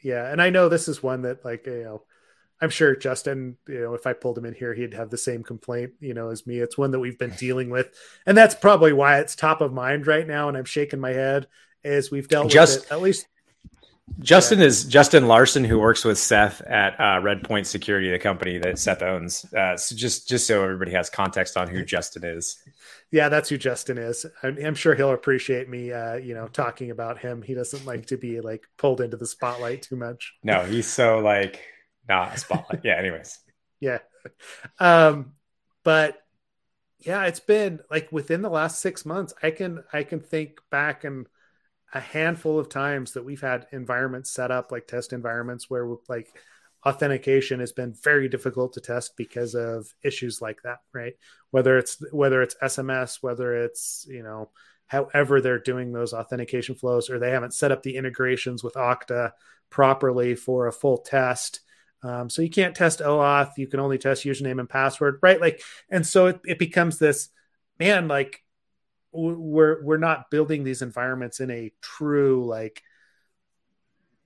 [0.03, 0.31] yeah.
[0.31, 2.03] And i know this is one that like you know
[2.61, 5.43] I'm sure Justin, you know, if I pulled him in here, he'd have the same
[5.43, 6.59] complaint, you know, as me.
[6.59, 7.91] It's one that we've been dealing with,
[8.25, 10.49] and that's probably why it's top of mind right now.
[10.49, 11.49] And I'm shaking my head
[11.85, 12.95] as we've dealt Just, with it.
[12.95, 13.27] At least
[14.21, 14.67] Justin yeah.
[14.67, 19.03] is Justin Larson, who works with Seth at uh, Redpoint Security, the company that Seth
[19.03, 19.45] owns.
[19.53, 22.57] Uh, so just just so everybody has context on who Justin is.
[23.11, 24.25] Yeah, that's who Justin is.
[24.43, 27.43] I'm, I'm sure he'll appreciate me, uh, you know, talking about him.
[27.43, 30.35] He doesn't like to be like pulled into the spotlight too much.
[30.43, 31.61] No, he's so like
[32.09, 32.81] Nah, spotlight.
[32.85, 32.97] yeah.
[32.97, 33.39] Anyways.
[33.81, 33.99] yeah.
[34.79, 35.33] Um,
[35.85, 36.23] but
[37.01, 39.35] yeah, it's been like within the last six months.
[39.43, 41.27] I can I can think back and
[41.95, 46.29] a handful of times that we've had environments set up like test environments where like
[46.85, 51.15] authentication has been very difficult to test because of issues like that right
[51.51, 54.51] whether it's whether it's sms whether it's you know
[54.87, 59.33] however they're doing those authentication flows or they haven't set up the integrations with okta
[59.71, 61.61] properly for a full test
[62.07, 63.59] um, so you can't test OAuth.
[63.59, 65.41] You can only test username and password, right?
[65.41, 67.31] Like, and so it, it becomes this,
[67.81, 68.45] man, like
[69.13, 72.83] we're we're not building these environments in a true like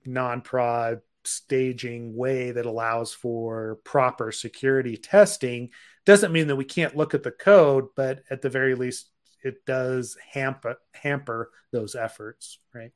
[0.05, 5.69] non-prod staging way that allows for proper security testing.
[6.05, 9.09] Doesn't mean that we can't look at the code, but at the very least,
[9.43, 12.91] it does hamper hamper those efforts, right?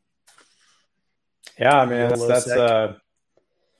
[1.57, 2.95] Yeah, I mean that's, that's uh,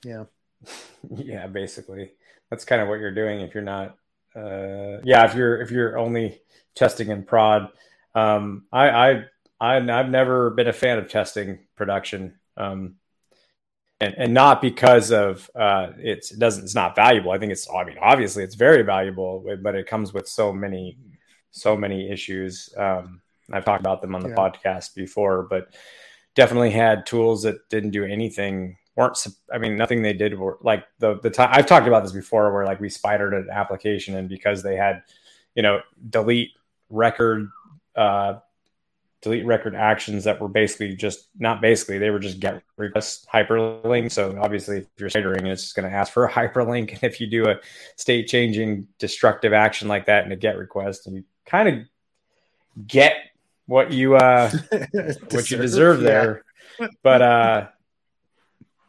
[0.04, 0.24] yeah
[1.14, 2.12] yeah, basically,
[2.50, 3.96] that's kind of what you're doing if you're not.
[4.34, 6.40] Uh, yeah, if you're if you're only
[6.74, 7.68] testing in prod,
[8.14, 9.24] um, I, I
[9.60, 12.96] I have never been a fan of testing production, um,
[14.00, 17.30] and and not because of uh, it's it doesn't it's not valuable.
[17.30, 20.98] I think it's I mean obviously it's very valuable, but it comes with so many
[21.50, 22.68] so many issues.
[22.76, 24.34] Um, I've talked about them on the yeah.
[24.34, 25.74] podcast before, but
[26.34, 30.84] definitely had tools that didn't do anything weren't i mean nothing they did were like
[30.98, 34.28] the the time i've talked about this before where like we spidered an application and
[34.28, 35.02] because they had
[35.54, 35.80] you know
[36.10, 36.50] delete
[36.88, 37.48] record
[37.96, 38.34] uh
[39.26, 44.12] delete record actions that were basically just not basically they were just get request hyperlink.
[44.12, 46.92] So obviously if you're spidering it's going to ask for a hyperlink.
[46.92, 47.56] And if you do a
[47.96, 53.16] state changing destructive action like that in a get request and you kind of get
[53.66, 54.48] what you uh
[55.30, 56.44] what you deserve there.
[57.02, 57.66] But uh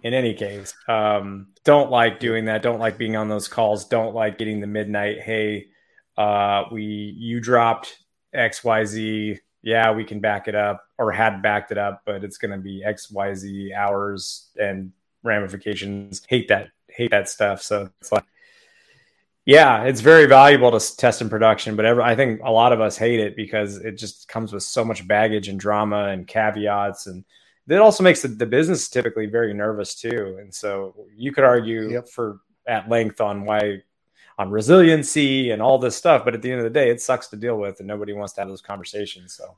[0.04, 0.74] in any case.
[0.88, 2.62] Um, don't like doing that.
[2.62, 3.86] Don't like being on those calls.
[3.86, 5.22] Don't like getting the midnight.
[5.22, 5.68] Hey,
[6.18, 7.98] uh, we you dropped
[8.34, 9.40] X Y Z.
[9.64, 12.58] Yeah, we can back it up or had backed it up, but it's going to
[12.58, 14.92] be X Y Z hours and
[15.24, 16.22] ramifications.
[16.28, 16.70] Hate that.
[16.90, 17.62] Hate that stuff.
[17.62, 18.24] So it's like.
[19.46, 22.82] Yeah, it's very valuable to test in production, but every, I think a lot of
[22.82, 27.08] us hate it because it just comes with so much baggage and drama and caveats
[27.08, 27.24] and
[27.68, 30.38] that also makes the, the business typically very nervous too.
[30.40, 32.10] And so you could argue yep.
[32.10, 33.82] for at length on why
[34.40, 37.28] on resiliency and all this stuff, but at the end of the day, it sucks
[37.28, 39.34] to deal with, and nobody wants to have those conversations.
[39.34, 39.58] So,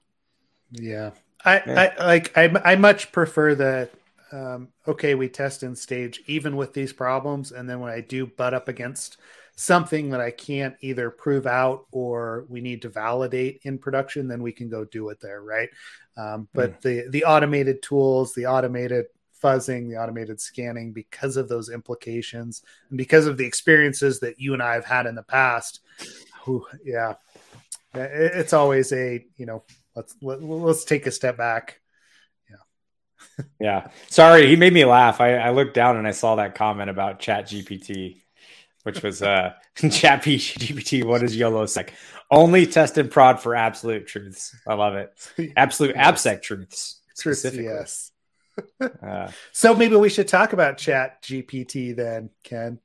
[0.72, 1.12] yeah,
[1.43, 1.91] I, yeah.
[1.99, 3.91] I like I, I much prefer that.
[4.32, 8.28] Um, okay, we test in stage even with these problems, and then when I do
[8.28, 9.18] butt up against
[9.60, 14.41] something that I can't either prove out or we need to validate in production, then
[14.41, 15.68] we can go do it there, right?
[16.16, 16.82] Um, but mm.
[16.82, 19.07] the the automated tools, the automated
[19.43, 24.53] fuzzing, the automated scanning, because of those implications and because of the experiences that you
[24.53, 25.82] and I have had in the past,
[26.45, 27.16] whew, yeah,
[27.93, 31.82] it's always a you know let's let, us let us take a step back
[32.49, 33.43] Yeah.
[33.60, 33.88] yeah.
[34.07, 35.20] Sorry, he made me laugh.
[35.20, 38.22] I, I, looked down and I saw that comment about Chat GPT,
[38.84, 41.04] which was uh Chat GPT.
[41.04, 41.94] What is YOLO sec?
[42.32, 44.56] Only test and prod for absolute truths.
[44.68, 45.12] I love it.
[45.58, 46.24] Absolute yes.
[46.24, 47.02] absec truths.
[47.16, 47.66] Specifically.
[47.66, 48.12] Yes.
[49.04, 52.80] uh, so maybe we should talk about Chat GPT then, Ken.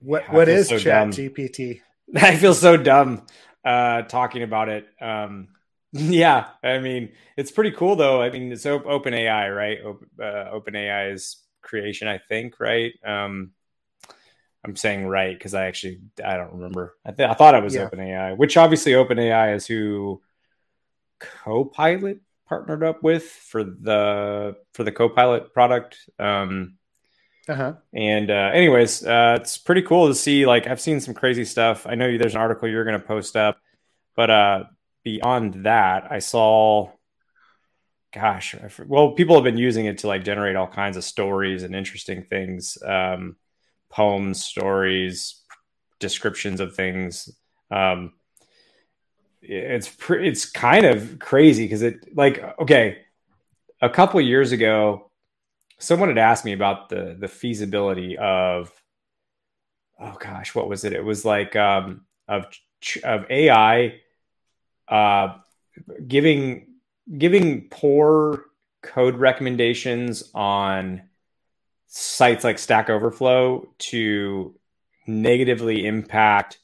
[0.00, 1.12] What what is so Chat dumb.
[1.12, 1.80] GPT?
[2.14, 3.26] I feel so dumb
[3.64, 4.86] uh, talking about it.
[5.00, 5.48] Um,
[5.92, 8.22] yeah, I mean, it's pretty cool though.
[8.22, 9.78] I mean, it's open AI, right?
[10.20, 12.92] Uh, open AI's creation, I think, right?
[13.04, 13.52] Um,
[14.66, 16.96] I'm saying right because I actually I don't remember.
[17.04, 17.88] I, th- I thought it was yeah.
[17.88, 20.20] OpenAI, which obviously OpenAI is who
[21.18, 25.98] Copilot partnered up with for the for the Copilot product.
[26.18, 26.76] Um,
[27.48, 27.74] uh-huh.
[27.92, 30.46] And uh, anyways, uh, it's pretty cool to see.
[30.46, 31.86] Like I've seen some crazy stuff.
[31.86, 33.58] I know there's an article you're going to post up,
[34.16, 34.64] but uh,
[35.04, 36.90] beyond that, I saw.
[38.14, 38.54] Gosh,
[38.86, 42.22] well, people have been using it to like generate all kinds of stories and interesting
[42.22, 43.36] things, um,
[43.90, 45.42] poems, stories,
[45.98, 47.30] descriptions of things.
[47.70, 48.12] Um,
[49.42, 52.98] it's it's kind of crazy because it like okay,
[53.80, 55.10] a couple years ago,
[55.78, 58.70] someone had asked me about the the feasibility of
[60.00, 60.92] oh gosh, what was it?
[60.92, 62.46] It was like um, of
[63.04, 64.00] of AI
[64.88, 65.34] uh,
[66.06, 66.66] giving
[67.18, 68.44] giving poor
[68.82, 71.02] code recommendations on
[71.86, 74.54] sites like Stack Overflow to
[75.06, 76.58] negatively impact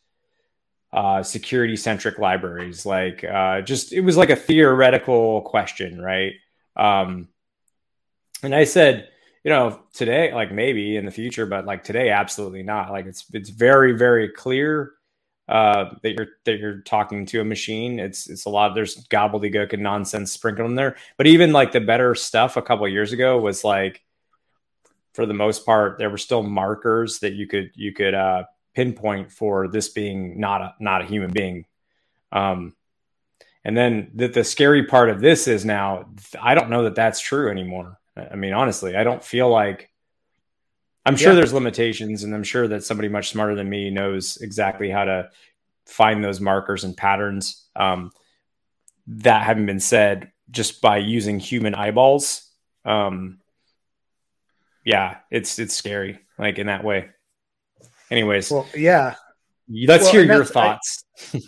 [0.93, 2.85] uh, security centric libraries.
[2.85, 6.33] Like, uh, just it was like a theoretical question, right?
[6.77, 7.29] Um,
[8.43, 9.09] and I said,
[9.45, 12.91] you know, today, like maybe in the future, but like today, absolutely not.
[12.91, 14.93] Like it's it's very very clear
[15.49, 17.99] uh, that you're that you're talking to a machine.
[17.99, 18.75] It's it's a lot.
[18.75, 20.97] There's gobbledygook and nonsense sprinkled in there.
[21.17, 24.03] But even like the better stuff a couple years ago was like,
[25.13, 28.45] for the most part, there were still markers that you could you could uh,
[28.75, 31.67] pinpoint for this being not a not a human being.
[32.31, 32.75] Um,
[33.65, 36.07] and then the, the scary part of this is now
[36.41, 37.99] I don't know that that's true anymore.
[38.17, 39.91] I mean, honestly, I don't feel like
[41.05, 41.37] I'm sure yeah.
[41.37, 45.31] there's limitations, and I'm sure that somebody much smarter than me knows exactly how to
[45.87, 47.67] find those markers and patterns.
[47.75, 48.13] Um,
[49.07, 52.49] that haven't been said just by using human eyeballs.
[52.85, 53.39] Um,
[54.85, 57.09] yeah, it's it's scary, like in that way.
[58.11, 59.15] Anyways, well, yeah.
[59.69, 61.05] Let's well, hear your thoughts.
[61.33, 61.41] I,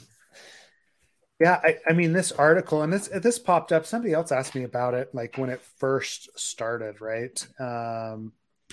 [1.40, 3.86] yeah, I, I, mean, this article and this this popped up.
[3.86, 7.46] Somebody else asked me about it, like when it first started, right?
[7.60, 8.32] Um,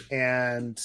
[0.09, 0.80] and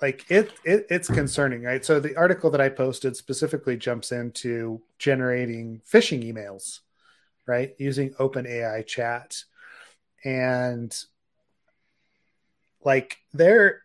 [0.00, 4.80] like it, it it's concerning right so the article that i posted specifically jumps into
[4.98, 6.80] generating phishing emails
[7.46, 9.42] right using open ai chat
[10.24, 11.04] and
[12.84, 13.82] like there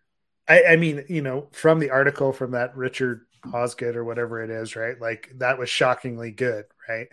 [0.47, 4.49] I, I mean you know from the article from that richard osgood or whatever it
[4.49, 7.07] is right like that was shockingly good right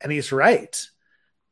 [0.00, 0.80] and he's right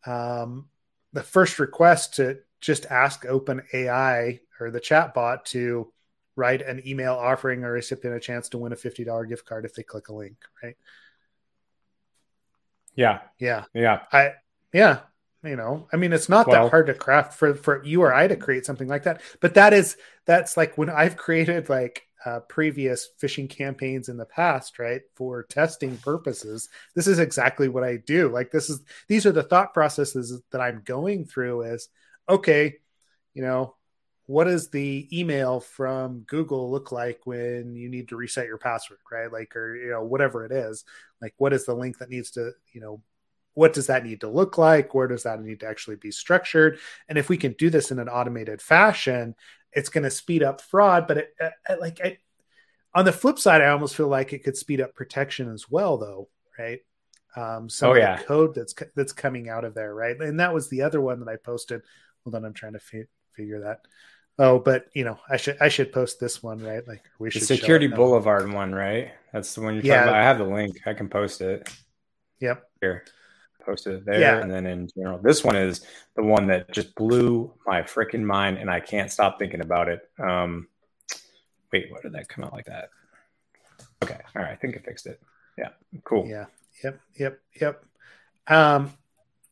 [0.06, 0.66] um
[1.12, 5.92] the first request to just ask Open AI or the chatbot to
[6.34, 9.74] write an email offering a recipient a chance to win a $50 gift card if
[9.74, 10.76] they click a link, right?
[12.96, 13.20] Yeah.
[13.38, 13.64] Yeah.
[13.74, 14.00] Yeah.
[14.10, 14.32] I
[14.72, 15.00] yeah,
[15.44, 18.14] you know, I mean it's not well, that hard to craft for for you or
[18.14, 19.20] I to create something like that.
[19.40, 24.24] But that is that's like when I've created like uh, previous phishing campaigns in the
[24.24, 25.02] past, right?
[25.14, 28.28] For testing purposes, this is exactly what I do.
[28.28, 31.62] Like this is these are the thought processes that I'm going through.
[31.62, 31.88] Is
[32.28, 32.76] okay,
[33.34, 33.74] you know,
[34.26, 39.00] what does the email from Google look like when you need to reset your password,
[39.10, 39.30] right?
[39.30, 40.84] Like, or, you know, whatever it is,
[41.20, 43.02] like, what is the link that needs to, you know,
[43.54, 44.94] what does that need to look like?
[44.94, 46.78] Where does that need to actually be structured?
[47.08, 49.34] And if we can do this in an automated fashion,
[49.72, 51.06] it's going to speed up fraud.
[51.06, 52.18] But it, it, like, I,
[52.94, 55.98] on the flip side, I almost feel like it could speed up protection as well,
[55.98, 56.28] though,
[56.58, 56.80] right?
[57.36, 58.18] Um, some oh, yeah.
[58.18, 60.16] code that's that's coming out of there, right?
[60.20, 61.82] And that was the other one that I posted
[62.24, 63.80] Hold on, I'm trying to fi- figure that.
[64.38, 66.86] Oh, but you know, I should I should post this one, right?
[66.88, 69.12] Like we should the Security Boulevard one, right?
[69.32, 69.96] That's the one you're yeah.
[69.96, 70.20] talking about.
[70.20, 70.80] I have the link.
[70.86, 71.70] I can post it.
[72.40, 72.64] Yep.
[72.80, 73.04] Here.
[73.64, 74.20] Post it there.
[74.20, 74.40] Yeah.
[74.40, 75.18] And then in general.
[75.18, 75.86] This one is
[76.16, 80.08] the one that just blew my freaking mind and I can't stop thinking about it.
[80.18, 80.68] Um
[81.72, 82.90] wait, what did that come out like that?
[84.02, 84.20] Okay.
[84.36, 84.52] All right.
[84.52, 85.20] I think I fixed it.
[85.58, 85.70] Yeah.
[86.04, 86.26] Cool.
[86.26, 86.46] Yeah.
[86.82, 87.00] Yep.
[87.16, 87.40] Yep.
[87.60, 87.84] Yep.
[88.46, 88.92] Um,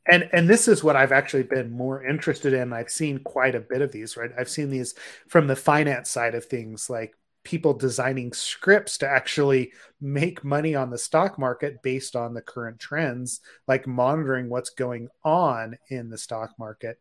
[0.06, 2.72] and and this is what I've actually been more interested in.
[2.72, 4.30] I've seen quite a bit of these, right?
[4.36, 4.94] I've seen these
[5.28, 10.90] from the finance side of things, like people designing scripts to actually make money on
[10.90, 16.18] the stock market based on the current trends, like monitoring what's going on in the
[16.18, 16.98] stock market.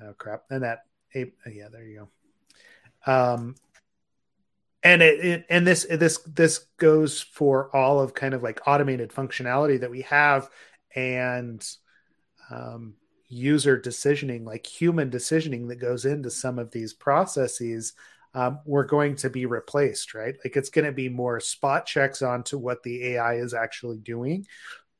[0.00, 0.44] Oh crap!
[0.50, 0.80] And that,
[1.14, 2.08] yeah, there you
[3.06, 3.12] go.
[3.12, 3.54] Um,
[4.82, 9.10] and it, it, and this this this goes for all of kind of like automated
[9.10, 10.50] functionality that we have
[10.94, 11.66] and
[12.50, 12.94] um,
[13.28, 17.94] user decisioning like human decisioning that goes into some of these processes
[18.34, 20.34] um, we're going to be replaced right?
[20.44, 24.46] Like it's going to be more spot checks onto what the ai is actually doing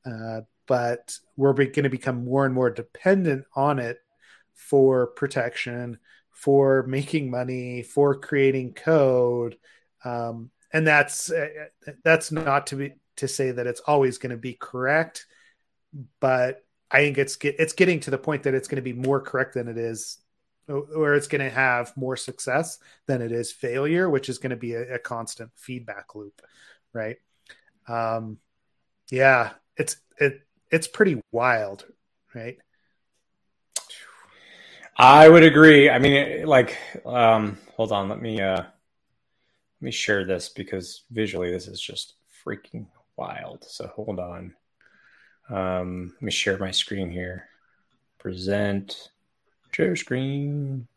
[0.05, 3.99] uh, but we're going to become more and more dependent on it
[4.53, 5.99] for protection
[6.31, 9.57] for making money for creating code
[10.05, 11.47] um, and that's uh,
[12.03, 15.25] that's not to be to say that it's always going to be correct,
[16.19, 18.93] but I think it's get, it's getting to the point that it's going to be
[18.93, 20.17] more correct than it is,
[20.67, 24.55] or it's going to have more success than it is failure, which is going to
[24.55, 26.41] be a, a constant feedback loop,
[26.93, 27.17] right?
[27.87, 28.37] Um,
[29.11, 30.41] yeah, it's it
[30.71, 31.85] it's pretty wild,
[32.33, 32.57] right?
[34.95, 35.89] I would agree.
[35.89, 41.51] I mean, like, um, hold on, let me uh let me share this because visually
[41.51, 42.13] this is just
[42.45, 42.85] freaking
[43.17, 43.65] wild.
[43.65, 44.53] So hold on.
[45.49, 47.49] Um, let me share my screen here.
[48.17, 49.09] Present,
[49.73, 50.87] share screen,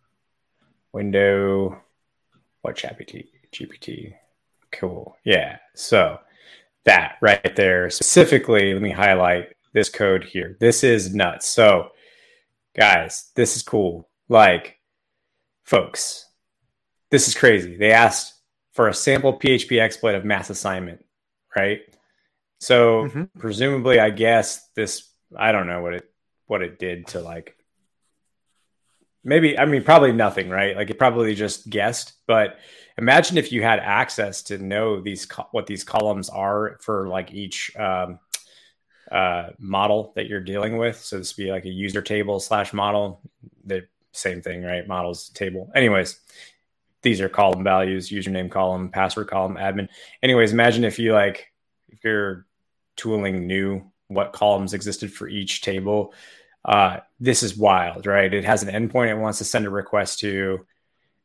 [0.93, 1.81] window.
[2.63, 3.29] What GPT?
[3.53, 4.15] GPT.
[4.73, 5.17] Cool.
[5.25, 5.59] Yeah.
[5.75, 6.19] So
[6.85, 10.57] that right there specifically, let me highlight this code here.
[10.61, 11.49] This is nuts.
[11.49, 11.91] So,
[12.77, 14.09] guys, this is cool.
[14.29, 14.79] Like,
[15.65, 16.27] folks,
[17.11, 17.77] this is crazy.
[17.77, 18.35] They asked
[18.73, 21.05] for a sample PHP exploit of mass assignment,
[21.55, 21.81] right?
[22.59, 23.25] So mm-hmm.
[23.39, 26.11] presumably, I guess this I don't know what it
[26.47, 27.57] what it did to like
[29.27, 30.77] maybe I mean probably nothing, right?
[30.77, 32.59] Like it probably just guessed, but
[32.97, 37.77] imagine if you had access to know these what these columns are for like each
[37.77, 38.21] um,
[39.11, 40.97] uh, model that you're dealing with.
[40.97, 43.21] So this would be like a user table slash model.
[43.65, 44.87] The same thing, right?
[44.87, 45.71] Models table.
[45.75, 46.19] Anyways,
[47.03, 49.89] these are column values, username column, password column, admin.
[50.23, 51.53] Anyways, imagine if you like,
[51.89, 52.47] if your
[52.97, 56.15] tooling knew what columns existed for each table.
[56.67, 58.35] Uh, this is wild, right?
[58.35, 60.67] It has an endpoint it wants to send a request to,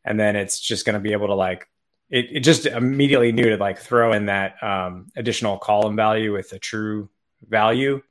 [0.05, 1.67] and then it's just going to be able to like,
[2.11, 6.53] it, it just immediately knew to like throw in that um, additional column value with
[6.53, 7.09] a true
[7.49, 8.01] value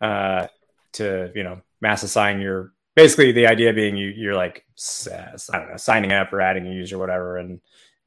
[0.00, 0.46] uh,
[0.92, 4.64] to, you know, mass assign your basically the idea being you you're like
[5.52, 7.60] I don't know signing up or adding a user whatever, and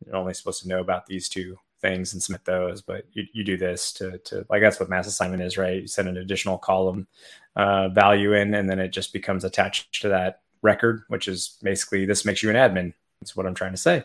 [0.06, 2.82] you're only supposed to know about these two things and submit those.
[2.82, 5.82] But you, you do this to to like that's what mass assignment is, right?
[5.82, 7.08] You send an additional column
[7.56, 12.06] uh, value in, and then it just becomes attached to that record, which is basically
[12.06, 12.94] this makes you an admin.
[13.22, 14.04] That's what I'm trying to say.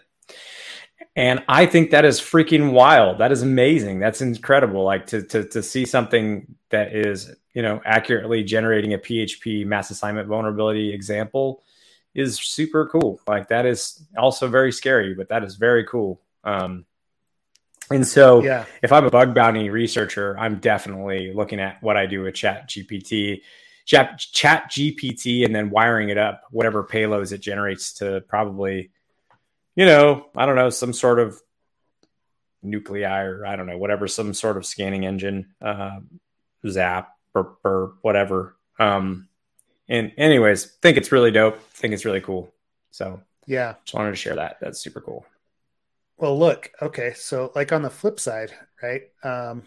[1.16, 3.18] And I think that is freaking wild.
[3.18, 3.98] That is amazing.
[3.98, 4.84] That's incredible.
[4.84, 9.90] Like to to to see something that is you know accurately generating a PHP mass
[9.90, 11.62] assignment vulnerability example
[12.14, 13.20] is super cool.
[13.26, 16.20] Like that is also very scary, but that is very cool.
[16.44, 16.84] Um,
[17.90, 18.64] and so, yeah.
[18.82, 22.68] if I'm a bug bounty researcher, I'm definitely looking at what I do with Chat
[22.68, 23.42] GPT,
[23.84, 28.90] Chat, Chat GPT, and then wiring it up, whatever payloads it generates to probably,
[29.74, 31.40] you know, I don't know, some sort of
[32.62, 36.00] nuclei or I don't know, whatever, some sort of scanning engine, uh,
[36.66, 38.56] Zap or, or whatever.
[38.78, 39.28] Um,
[39.88, 41.60] and anyways, think it's really dope.
[41.72, 42.52] Think it's really cool.
[42.90, 44.58] So yeah, just wanted to share that.
[44.60, 45.24] That's super cool.
[46.18, 48.52] Well, look, okay, so like on the flip side,
[48.82, 49.02] right?
[49.22, 49.62] Um,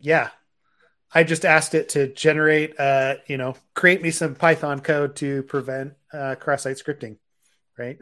[0.00, 0.30] yeah,
[1.12, 5.42] I just asked it to generate, uh, you know, create me some Python code to
[5.42, 7.18] prevent uh, cross-site scripting,
[7.78, 7.98] right?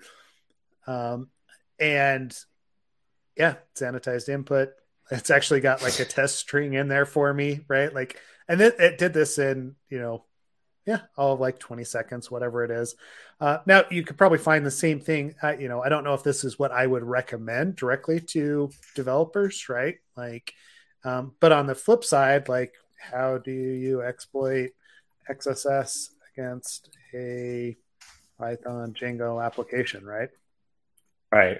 [0.87, 1.29] Um,
[1.81, 2.37] and
[3.37, 4.71] yeah, sanitized input.
[5.11, 7.93] It's actually got like a test string in there for me, right?
[7.93, 10.25] Like, and it, it did this in, you know,
[10.87, 12.95] yeah, all of like 20 seconds, whatever it is.
[13.41, 15.35] Uh, now you could probably find the same thing.
[15.43, 18.71] Uh, you know, I don't know if this is what I would recommend directly to
[18.95, 19.97] developers, right?
[20.17, 20.53] Like,
[21.05, 24.71] um, but on the flip side, like, how do you exploit
[25.31, 27.77] XSS against a
[28.39, 30.29] Python Django application, right?
[31.33, 31.59] Right.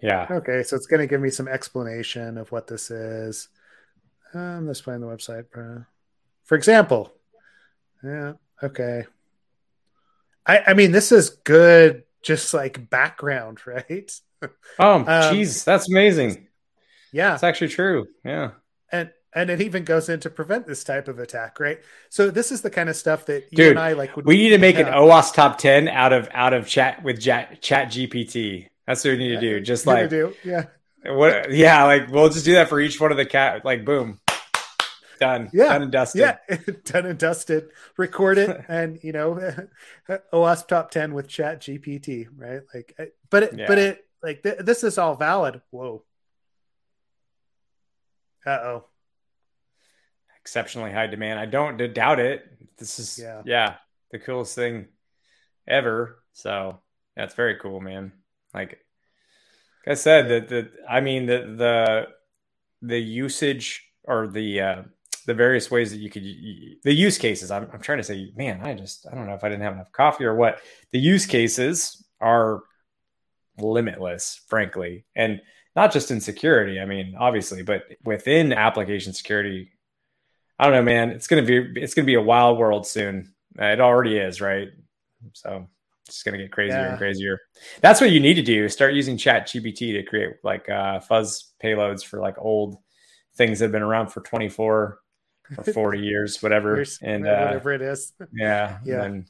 [0.00, 0.26] Yeah.
[0.30, 3.48] Okay, so it's going to give me some explanation of what this is.
[4.32, 5.46] I'm just playing the website.
[6.48, 7.12] For example,
[8.02, 8.32] yeah,
[8.62, 9.04] okay.
[10.46, 14.10] I, I mean, this is good, just like background, right?
[14.78, 16.48] Oh, jeez, um, that's amazing.
[17.12, 18.08] Yeah, it's actually true.
[18.24, 18.52] Yeah,
[18.90, 21.80] and and it even goes in to prevent this type of attack, right?
[22.08, 24.16] So this is the kind of stuff that you Dude, and I like.
[24.16, 27.60] we need to make an OWASP top ten out of out of chat with chat,
[27.60, 28.68] chat GPT.
[28.86, 29.60] That's what we need to do.
[29.60, 30.34] Just like do.
[30.42, 30.64] Yeah.
[31.04, 31.52] What?
[31.52, 33.66] Yeah, like we'll just do that for each one of the cat.
[33.66, 34.18] Like, boom,
[35.18, 35.50] done.
[35.52, 36.20] Yeah, done and dusted.
[36.20, 37.70] Yeah, done and dusted.
[37.96, 39.40] Record it, and you know,
[40.32, 42.60] OWASP top ten with Chat GPT, right?
[42.74, 42.96] Like,
[43.30, 43.66] but it, yeah.
[43.66, 45.60] but it, like, th- this is all valid.
[45.70, 46.02] Whoa.
[48.46, 48.84] Uh oh.
[50.40, 51.38] Exceptionally high demand.
[51.38, 52.44] I don't doubt it.
[52.78, 53.74] This is yeah, yeah
[54.10, 54.86] the coolest thing
[55.66, 56.22] ever.
[56.32, 56.78] So
[57.16, 58.12] that's very cool, man.
[58.54, 58.78] Like
[59.86, 62.06] I said, that the I mean the the
[62.82, 64.82] the usage or the uh,
[65.28, 67.50] the various ways that you could the use cases.
[67.50, 69.74] I'm I'm trying to say, man, I just I don't know if I didn't have
[69.74, 70.62] enough coffee or what.
[70.90, 72.62] The use cases are
[73.58, 75.42] limitless, frankly, and
[75.76, 76.80] not just in security.
[76.80, 79.70] I mean, obviously, but within application security,
[80.58, 81.10] I don't know, man.
[81.10, 83.34] It's gonna be it's gonna be a wild world soon.
[83.58, 84.68] It already is, right?
[85.34, 85.68] So
[86.06, 86.88] it's gonna get crazier yeah.
[86.88, 87.38] and crazier.
[87.82, 88.66] That's what you need to do.
[88.70, 92.78] Start using Chat GPT to create like uh, fuzz payloads for like old
[93.36, 95.00] things that have been around for 24
[95.56, 96.84] or 40 years, whatever.
[97.02, 98.12] and uh, whatever it is.
[98.32, 98.78] Yeah.
[98.84, 99.04] Yeah.
[99.04, 99.26] And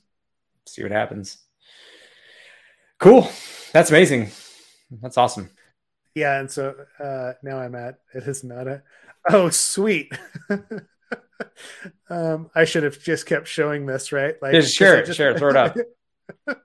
[0.67, 1.39] see what happens.
[2.99, 3.31] Cool.
[3.73, 4.31] That's amazing.
[4.91, 5.51] That's awesome.
[6.15, 6.41] Yeah.
[6.41, 8.83] And so uh, now I'm at it is not a
[9.31, 10.13] oh sweet.
[12.11, 14.35] um, I should have just kept showing this, right?
[14.41, 15.77] Like, just share it, just, share it, throw it up.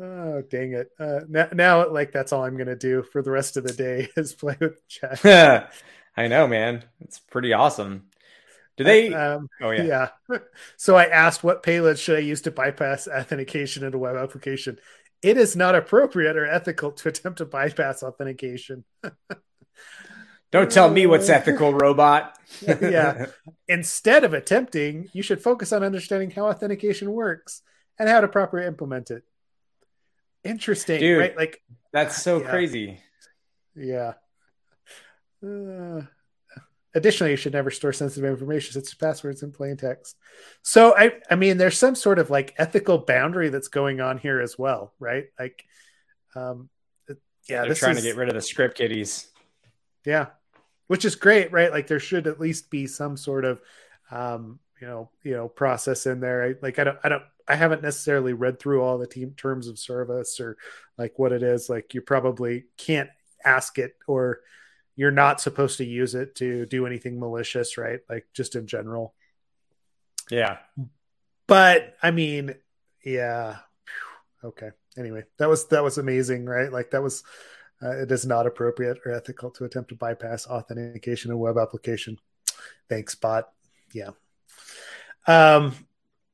[0.00, 0.90] oh dang it!
[0.98, 4.08] Uh, now, now, like that's all I'm gonna do for the rest of the day
[4.16, 5.72] is play with chat.
[6.16, 6.84] I know, man.
[7.00, 8.04] It's pretty awesome.
[8.76, 9.12] Do they?
[9.12, 10.38] Um, oh yeah, yeah.
[10.76, 14.78] So I asked, what payload should I use to bypass authentication in a web application?
[15.22, 18.84] It is not appropriate or ethical to attempt to bypass authentication.
[20.52, 22.38] Don't tell me what's ethical, robot.
[22.62, 23.26] yeah.
[23.66, 27.62] Instead of attempting, you should focus on understanding how authentication works
[27.98, 29.24] and how to properly implement it.
[30.44, 31.36] Interesting, Dude, right?
[31.36, 31.62] Like
[31.92, 32.50] that's so yeah.
[32.50, 33.00] crazy.
[33.74, 34.12] Yeah.
[35.44, 36.02] Uh,
[36.96, 40.16] additionally, you should never store sensitive information such as passwords in plain text.
[40.62, 44.40] So, I, I mean, there's some sort of like ethical boundary that's going on here
[44.40, 45.26] as well, right?
[45.38, 45.64] Like,
[46.34, 46.68] um,
[47.48, 49.28] yeah, they're trying is, to get rid of the script kiddies.
[50.04, 50.26] Yeah,
[50.88, 51.70] which is great, right?
[51.70, 53.60] Like there should at least be some sort of
[54.10, 56.44] um, you know, you know, process in there.
[56.44, 59.68] I, like I don't, I don't, I haven't necessarily read through all the team terms
[59.68, 60.56] of service or
[60.98, 61.68] like what it is.
[61.68, 63.10] Like you probably can't
[63.44, 64.40] ask it or
[64.96, 68.00] you're not supposed to use it to do anything malicious, right?
[68.08, 69.14] Like just in general.
[70.30, 70.58] Yeah.
[71.46, 72.54] But I mean,
[73.04, 73.58] yeah.
[74.42, 74.70] Okay.
[74.98, 76.72] Anyway, that was that was amazing, right?
[76.72, 77.22] Like that was
[77.82, 81.58] uh, it is not appropriate or ethical to attempt to bypass authentication in a web
[81.58, 82.18] application.
[82.88, 83.52] Thanks, bot.
[83.92, 84.10] Yeah.
[85.26, 85.74] Um,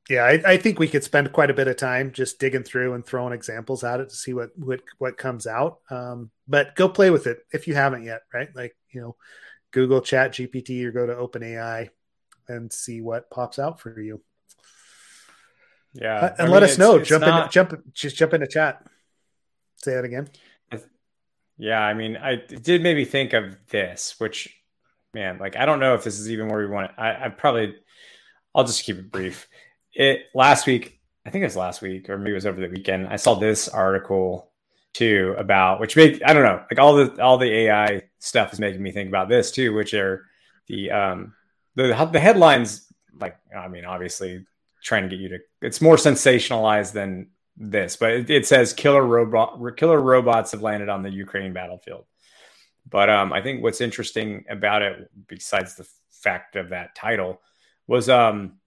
[0.09, 2.93] yeah, I, I, think we could spend quite a bit of time just digging through
[2.93, 5.79] and throwing examples at it to see what what what comes out.
[5.89, 8.49] Um, but go play with it if you haven't yet, right?
[8.53, 9.15] Like you know,
[9.71, 11.89] Google Chat GPT or go to OpenAI
[12.49, 14.21] and see what pops out for you.
[15.93, 16.99] Yeah, uh, and I let mean, us know.
[16.99, 17.45] Jump not...
[17.45, 18.85] in, jump, just jump into chat.
[19.77, 20.29] Say that again.
[21.57, 24.53] Yeah, I mean, I it did maybe think of this, which,
[25.13, 26.95] man, like I don't know if this is even where we want it.
[26.97, 27.75] I, I probably,
[28.53, 29.47] I'll just keep it brief.
[29.93, 32.67] It last week, I think it was last week, or maybe it was over the
[32.67, 33.07] weekend.
[33.07, 34.49] I saw this article
[34.93, 38.59] too about which make I don't know, like all the all the AI stuff is
[38.59, 40.25] making me think about this too, which are
[40.67, 41.33] the um
[41.75, 42.87] the the headlines.
[43.19, 44.45] Like, I mean, obviously
[44.83, 45.39] trying to get you to.
[45.61, 50.89] It's more sensationalized than this, but it, it, says killer robot killer robots have landed
[50.89, 52.05] on the Ukraine battlefield.
[52.89, 57.41] But um, I think what's interesting about it, besides the fact of that title,
[57.87, 58.57] was um,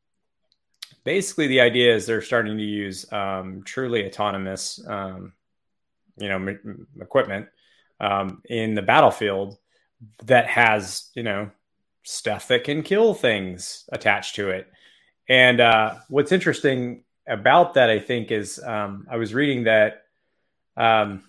[1.06, 5.32] basically the idea is they're starting to use um, truly autonomous, um,
[6.18, 7.46] you know, m- equipment
[8.00, 9.56] um, in the battlefield
[10.24, 11.50] that has you know
[12.02, 14.68] stuff that can kill things attached to it.
[15.28, 20.02] And uh, what's interesting about that, I think, is um, I was reading that
[20.76, 21.22] um,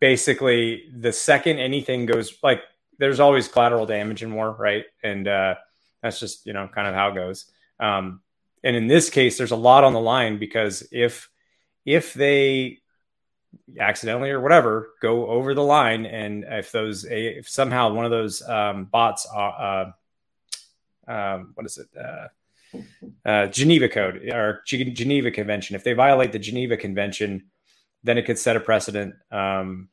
[0.00, 2.62] basically the second anything goes like
[2.98, 4.84] there's always collateral damage in war, right?
[5.04, 5.54] And uh,
[6.02, 7.46] that's just you know kind of how it goes.
[7.78, 8.20] Um,
[8.64, 11.28] and in this case, there's a lot on the line because if
[11.84, 12.78] if they
[13.78, 18.42] accidentally or whatever go over the line, and if those if somehow one of those
[18.48, 19.92] um, bots are
[21.08, 21.88] uh, um, what is it?
[21.98, 22.28] Uh,
[23.24, 25.76] uh, Geneva Code or Geneva Convention.
[25.76, 27.50] If they violate the Geneva Convention,
[28.02, 29.88] then it could set a precedent um,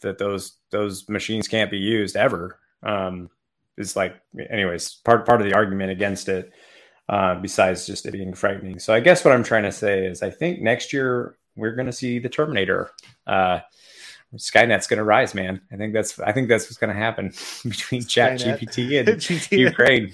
[0.00, 2.58] that those those machines can't be used ever.
[2.82, 3.30] Um,
[3.76, 4.16] it's like,
[4.50, 6.52] anyways, part part of the argument against it.
[7.08, 8.78] Uh, besides just it being frightening.
[8.78, 11.86] So I guess what I'm trying to say is I think next year we're going
[11.86, 12.90] to see the Terminator.
[13.26, 13.60] Uh,
[14.36, 15.62] Skynet's going to rise, man.
[15.72, 17.32] I think that's I think that's what's going to happen
[17.64, 20.12] between Chat GPT and Ukraine.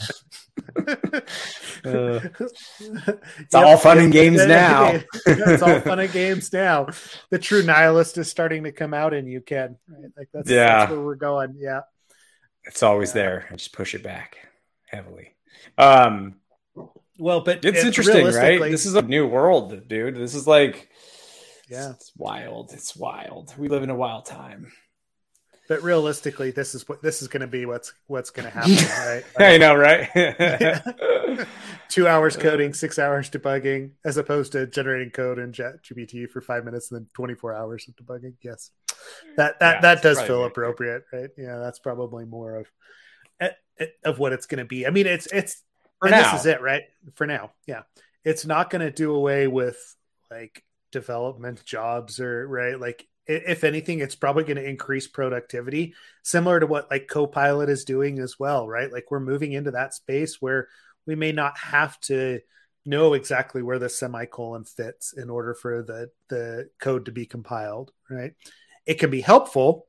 [1.85, 5.01] uh, it's yep, all fun and games now.
[5.27, 6.87] it's all fun and games now.
[7.31, 10.13] The true nihilist is starting to come out, and you can right?
[10.17, 11.57] like that's yeah, that's where we're going.
[11.59, 11.81] Yeah,
[12.63, 13.23] it's always yeah.
[13.23, 13.49] there.
[13.51, 14.39] I just push it back
[14.87, 15.35] heavily.
[15.77, 16.37] Um,
[17.19, 18.61] well, but it's interesting, right?
[18.61, 20.17] This is a new world, dude.
[20.17, 20.89] This is like
[21.69, 22.73] yeah, it's wild.
[22.73, 23.55] It's wild.
[23.57, 24.73] We live in a wild time.
[25.67, 27.65] But realistically, this is what this is going to be.
[27.65, 28.75] What's what's going to happen,
[29.07, 29.25] right?
[29.39, 31.47] I know, right?
[31.89, 36.65] Two hours coding, six hours debugging, as opposed to generating code in ChatGPT for five
[36.65, 38.35] minutes and then twenty four hours of debugging.
[38.43, 38.71] Yes,
[39.37, 41.31] that that yeah, that does feel appropriate, right?
[41.39, 42.67] Yeah, that's probably more of
[43.41, 44.87] eh, eh, of what it's going to be.
[44.87, 45.63] I mean, it's it's
[46.07, 46.33] for now.
[46.33, 46.83] This is it, right?
[47.15, 47.83] For now, yeah,
[48.25, 49.79] it's not going to do away with
[50.31, 55.93] like development jobs or right like if anything it's probably going to increase productivity
[56.23, 59.93] similar to what like copilot is doing as well right like we're moving into that
[59.93, 60.69] space where
[61.05, 62.39] we may not have to
[62.87, 67.91] know exactly where the semicolon fits in order for the the code to be compiled
[68.09, 68.35] right
[68.87, 69.87] it can be helpful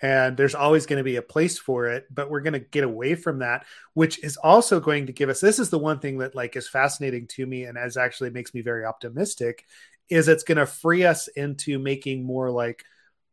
[0.00, 2.84] and there's always going to be a place for it but we're going to get
[2.84, 6.18] away from that which is also going to give us this is the one thing
[6.18, 9.64] that like is fascinating to me and as actually makes me very optimistic
[10.08, 12.84] is it's going to free us into making more like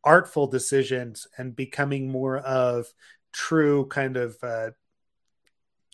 [0.03, 2.85] artful decisions and becoming more of
[3.31, 4.69] true kind of uh,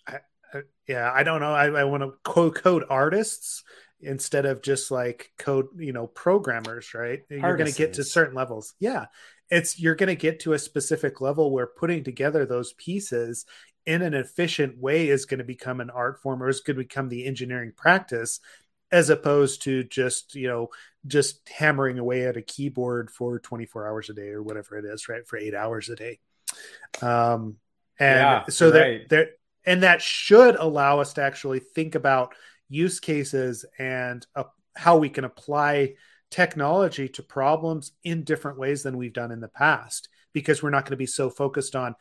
[0.07, 0.17] I,
[0.53, 3.63] I, yeah i don't know i, I want to quote code artists
[4.03, 7.21] instead of just like code you know programmers right?
[7.29, 8.73] You're going to get to certain levels.
[8.79, 9.05] Yeah
[9.51, 13.45] it's you're going to get to a specific level where putting together those pieces
[13.85, 16.83] in an efficient way is going to become an art form or is going to
[16.83, 18.39] become the engineering practice
[18.91, 20.69] as opposed to just you know
[21.05, 25.09] just hammering away at a keyboard for 24 hours a day or whatever it is
[25.09, 26.19] right for eight hours a day.
[27.01, 27.57] Um
[27.99, 29.29] and yeah, so that there
[29.65, 32.33] and that should allow us to actually think about
[32.69, 34.43] use cases and uh,
[34.75, 35.93] how we can apply
[36.31, 40.85] technology to problems in different ways than we've done in the past because we're not
[40.85, 41.93] going to be so focused on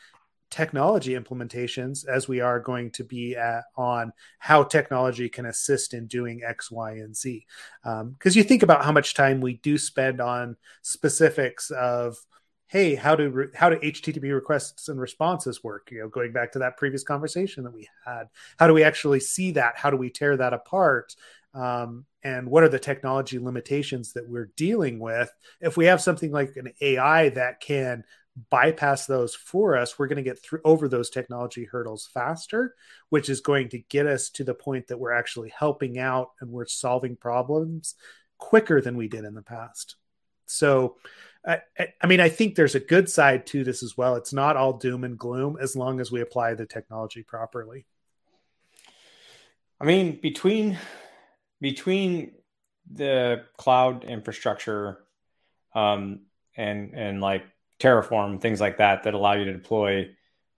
[0.50, 6.06] technology implementations as we are going to be at, on how technology can assist in
[6.06, 7.46] doing X, Y, and Z.
[7.82, 12.16] Because um, you think about how much time we do spend on specifics of
[12.66, 15.88] hey how do re- how do http requests and responses work?
[15.90, 18.28] You know going back to that previous conversation that we had
[18.58, 19.76] how do we actually see that?
[19.76, 21.14] How do we tear that apart
[21.54, 26.30] um, and what are the technology limitations that we're dealing with if we have something
[26.30, 28.04] like an ai that can
[28.48, 32.74] bypass those for us, we're going to get through over those technology hurdles faster,
[33.08, 36.50] which is going to get us to the point that we're actually helping out and
[36.50, 37.96] we're solving problems
[38.38, 39.96] quicker than we did in the past.
[40.46, 40.96] So,
[41.46, 41.60] I,
[42.02, 44.16] I mean, I think there's a good side to this as well.
[44.16, 47.86] It's not all doom and gloom as long as we apply the technology properly.
[49.80, 50.78] I mean, between
[51.60, 52.32] between
[52.92, 54.98] the cloud infrastructure
[55.74, 56.20] um,
[56.56, 57.44] and and like
[57.78, 60.10] Terraform, things like that, that allow you to deploy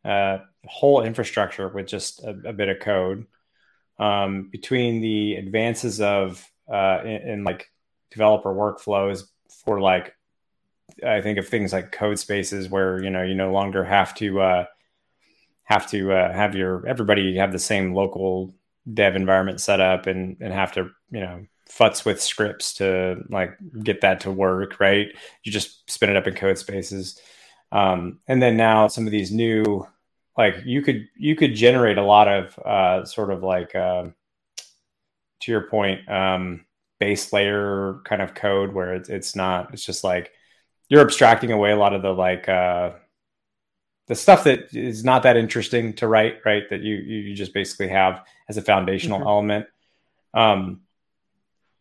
[0.04, 3.26] uh, whole infrastructure with just a, a bit of code.
[3.98, 7.70] Um, between the advances of uh, in, in, like
[8.10, 9.24] developer workflows
[9.64, 10.14] for like
[11.06, 14.64] I think of things like Codespaces where you know you no longer have to uh,
[15.64, 18.54] have to uh, have your everybody have the same local
[18.92, 23.56] dev environment set up and and have to you know futz with scripts to like
[23.82, 25.08] get that to work, right?
[25.44, 27.18] You just spin it up in Codespaces.
[27.70, 29.86] Um, and then now some of these new,
[30.36, 34.04] like you could you could generate a lot of uh, sort of like uh,
[35.40, 36.64] to your point, um,
[37.00, 40.30] base layer kind of code where it's it's not it's just like
[40.88, 42.92] you're abstracting away a lot of the like uh,
[44.08, 46.68] the stuff that is not that interesting to write, right?
[46.70, 49.28] That you you just basically have as a foundational mm-hmm.
[49.28, 49.66] element.
[50.34, 50.80] Um,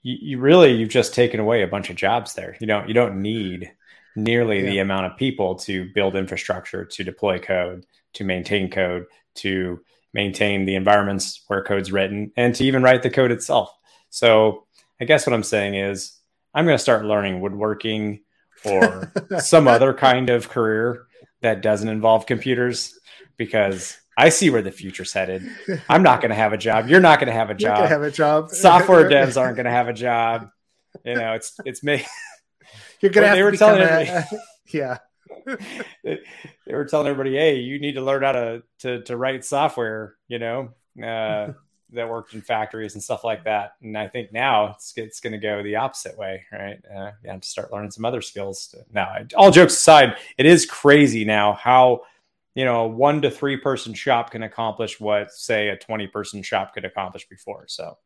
[0.03, 2.55] you, you really you've just taken away a bunch of jobs there.
[2.59, 3.71] You don't you don't need
[4.15, 4.69] nearly yeah.
[4.69, 9.05] the amount of people to build infrastructure, to deploy code, to maintain code,
[9.35, 9.79] to
[10.13, 13.75] maintain the environments where code's written, and to even write the code itself.
[14.09, 14.65] So
[14.99, 16.19] I guess what I'm saying is
[16.53, 18.21] I'm going to start learning woodworking
[18.65, 21.07] or some other kind of career
[21.41, 22.97] that doesn't involve computers
[23.37, 25.43] because I see where the future's headed.
[25.89, 26.87] I'm not going to have a job.
[26.87, 27.87] You're not going to have a job.
[27.87, 28.49] have a job.
[28.49, 30.49] Software devs aren't going to have a job.
[31.05, 32.05] You know, it's it's me.
[32.99, 34.25] You're going to have they to were telling a,
[34.73, 34.97] yeah.
[36.03, 36.19] they,
[36.67, 40.39] were telling everybody, "Hey, you need to learn how to to, to write software." You
[40.39, 40.69] know,
[41.03, 41.53] uh,
[41.93, 43.75] that worked in factories and stuff like that.
[43.81, 46.79] And I think now it's it's going to go the opposite way, right?
[46.85, 48.67] Uh, yeah, to start learning some other skills.
[48.67, 52.03] To, now, all jokes aside, it is crazy now how
[52.55, 56.43] you know a one to three person shop can accomplish what say a 20 person
[56.43, 57.97] shop could accomplish before so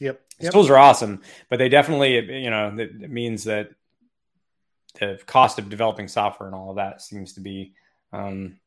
[0.00, 0.52] yep, yep.
[0.52, 3.70] tools are awesome but they definitely you know it means that
[5.00, 7.72] the cost of developing software and all of that seems to be
[8.12, 8.58] um,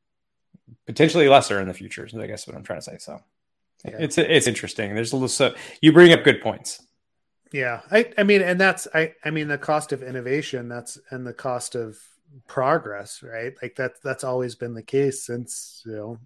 [0.86, 3.20] potentially lesser in the future i guess what i'm trying to say so
[3.84, 3.96] yeah.
[4.00, 6.82] it's it's interesting there's a little so you bring up good points
[7.52, 11.26] yeah i i mean and that's i i mean the cost of innovation that's and
[11.26, 11.98] the cost of
[12.48, 13.54] progress, right?
[13.62, 16.20] Like that that's always been the case since, you know,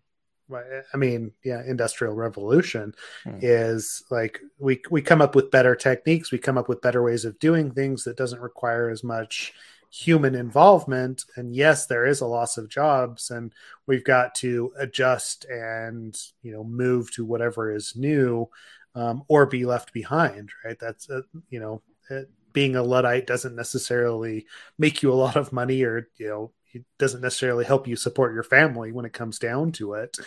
[0.91, 3.37] I mean, yeah, industrial revolution hmm.
[3.41, 7.23] is like we we come up with better techniques, we come up with better ways
[7.23, 9.53] of doing things that doesn't require as much
[9.91, 13.51] human involvement and yes there is a loss of jobs and
[13.87, 18.47] we've got to adjust and you know move to whatever is new
[18.95, 20.77] um, or be left behind right?
[20.79, 24.45] That's a, you know it, being a luddite doesn't necessarily
[24.77, 28.33] make you a lot of money or you know it doesn't necessarily help you support
[28.33, 30.17] your family when it comes down to it.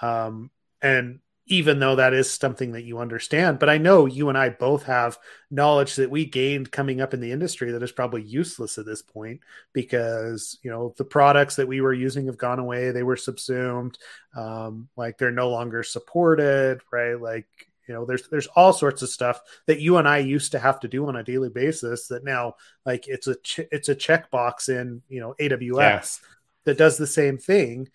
[0.00, 0.50] Um,
[0.80, 1.20] and
[1.50, 4.84] even though that is something that you understand but i know you and i both
[4.84, 5.18] have
[5.50, 9.02] knowledge that we gained coming up in the industry that is probably useless at this
[9.02, 9.40] point
[9.72, 13.98] because you know the products that we were using have gone away they were subsumed
[14.36, 17.48] um, like they're no longer supported right like
[17.88, 20.78] you know there's there's all sorts of stuff that you and i used to have
[20.78, 22.54] to do on a daily basis that now
[22.86, 26.28] like it's a ch- it's a checkbox in you know aws yeah.
[26.64, 27.88] that does the same thing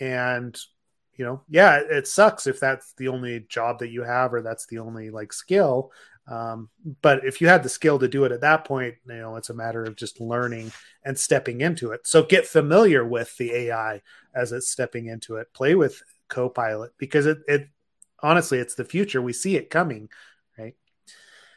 [0.00, 0.58] and
[1.22, 4.66] you know yeah it sucks if that's the only job that you have or that's
[4.66, 5.92] the only like skill
[6.28, 6.68] um,
[7.00, 9.50] but if you had the skill to do it at that point you know it's
[9.50, 10.72] a matter of just learning
[11.04, 14.00] and stepping into it so get familiar with the ai
[14.34, 17.68] as it's stepping into it play with copilot because it, it
[18.22, 19.20] honestly, it's the future.
[19.20, 20.08] We see it coming,
[20.58, 20.74] right?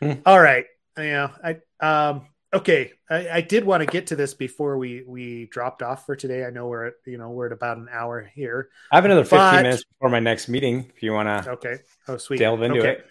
[0.02, 0.22] Mm.
[0.26, 0.66] All right.
[0.98, 1.30] Yeah.
[1.44, 2.94] I um okay.
[3.10, 6.46] I, I did want to get to this before we we dropped off for today.
[6.46, 8.70] I know we're at you know we're at about an hour here.
[8.92, 10.92] I have another fifteen but, minutes before my next meeting.
[10.96, 11.80] If you want to, okay.
[12.08, 12.40] Oh, sweet.
[12.40, 12.92] Delve into okay.
[12.92, 13.06] it.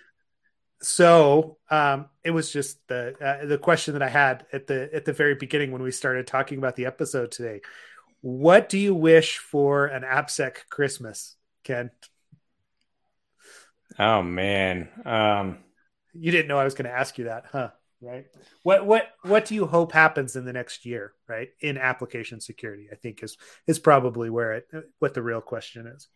[0.80, 5.05] So um, it was just the uh, the question that I had at the at
[5.05, 7.61] the very beginning when we started talking about the episode today.
[8.20, 11.90] What do you wish for an AppSec Christmas, Ken?
[13.99, 14.88] Oh man.
[15.05, 15.59] Um,
[16.14, 17.70] you didn't know I was going to ask you that, huh?
[18.05, 18.26] Right.
[18.62, 21.48] What what what do you hope happens in the next year, right?
[21.61, 23.36] In application security, I think is
[23.66, 26.09] is probably where it what the real question is.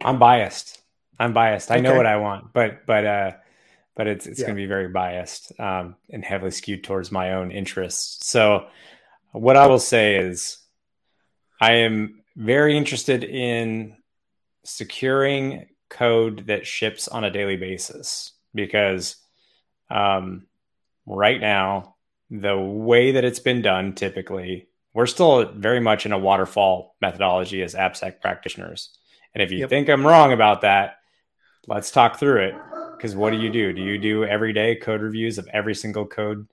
[0.00, 0.80] I'm biased.
[1.18, 1.70] I'm biased.
[1.70, 1.82] I okay.
[1.82, 3.30] know what I want, but but uh
[3.94, 4.46] but it's it's yeah.
[4.46, 8.26] going to be very biased um, and heavily skewed towards my own interests.
[8.26, 8.66] So
[9.32, 10.58] what I will say is
[11.60, 13.96] I am very interested in
[14.64, 19.16] securing code that ships on a daily basis because
[19.90, 20.46] um,
[21.06, 21.96] right now
[22.30, 27.62] the way that it's been done typically we're still very much in a waterfall methodology
[27.62, 28.90] as AppSec practitioners.
[29.34, 29.70] And if you yep.
[29.70, 30.98] think I'm wrong about that,
[31.66, 32.54] let's talk through it.
[32.96, 33.72] Because what do you do?
[33.72, 36.46] Do you do everyday code reviews of every single code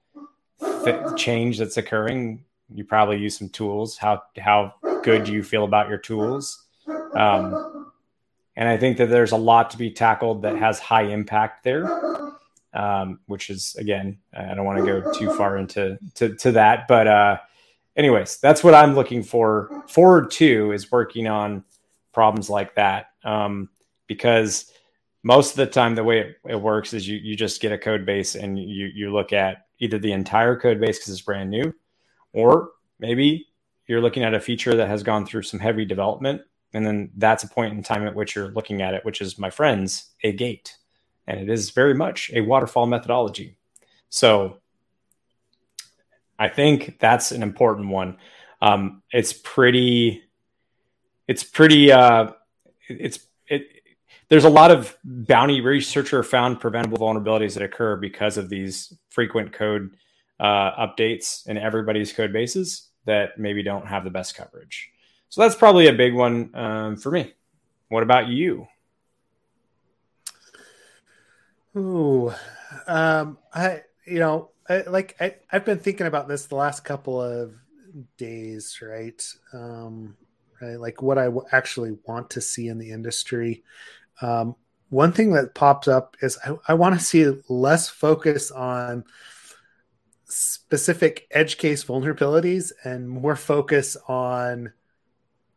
[0.84, 2.46] th- change that's occurring?
[2.74, 3.98] You probably use some tools.
[3.98, 4.74] How how
[5.04, 6.66] good do you feel about your tools?
[7.16, 7.79] Um,
[8.60, 11.88] and I think that there's a lot to be tackled that has high impact there,
[12.74, 16.86] um, which is again, I don't want to go too far into to, to that,
[16.89, 17.38] but uh,
[17.95, 19.86] anyways, that's what I'm looking for.
[19.88, 21.64] Forward to is working on
[22.12, 23.70] problems like that um,
[24.07, 24.70] because
[25.24, 27.78] most of the time the way it, it, works is you you just get a
[27.78, 31.49] code base and you you look at either the entire code base because it's brand
[31.49, 31.74] new,
[32.34, 33.47] or maybe
[33.88, 36.41] you're looking at a feature that has gone through some heavy development
[36.74, 39.39] and then that's a point in time at which you're looking at it, which is,
[39.39, 40.76] my friends, a gate.
[41.28, 43.57] And it is very much a waterfall methodology.
[44.09, 44.57] So
[46.38, 48.17] I think that's an important one.
[48.61, 50.24] Um, it's pretty,
[51.28, 52.32] it's pretty, uh,
[52.88, 53.67] it's, it,
[54.30, 59.53] there's a lot of bounty researcher found preventable vulnerabilities that occur because of these frequent
[59.53, 59.95] code
[60.39, 64.91] uh, updates in everybody's code bases that maybe don't have the best coverage.
[65.30, 67.34] So that's probably a big one um, for me.
[67.90, 68.68] What about you?
[71.78, 72.34] Ooh,
[72.88, 77.22] um, I you know, I, like I, I've been thinking about this the last couple
[77.22, 77.54] of
[78.18, 79.24] days, right?
[79.54, 80.18] Um,
[80.62, 83.64] right, like what I w- actually want to see in the industry.
[84.22, 84.56] Um,
[84.90, 89.04] one thing that pops up is I, I want to see less focus on
[90.26, 94.74] specific edge case vulnerabilities and more focus on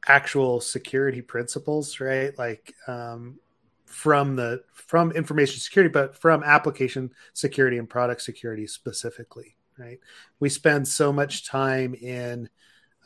[0.07, 2.37] actual security principles, right?
[2.39, 3.39] Like um,
[3.87, 10.01] from the from information security, but from application security and product security specifically, right?
[10.41, 12.49] We spend so much time in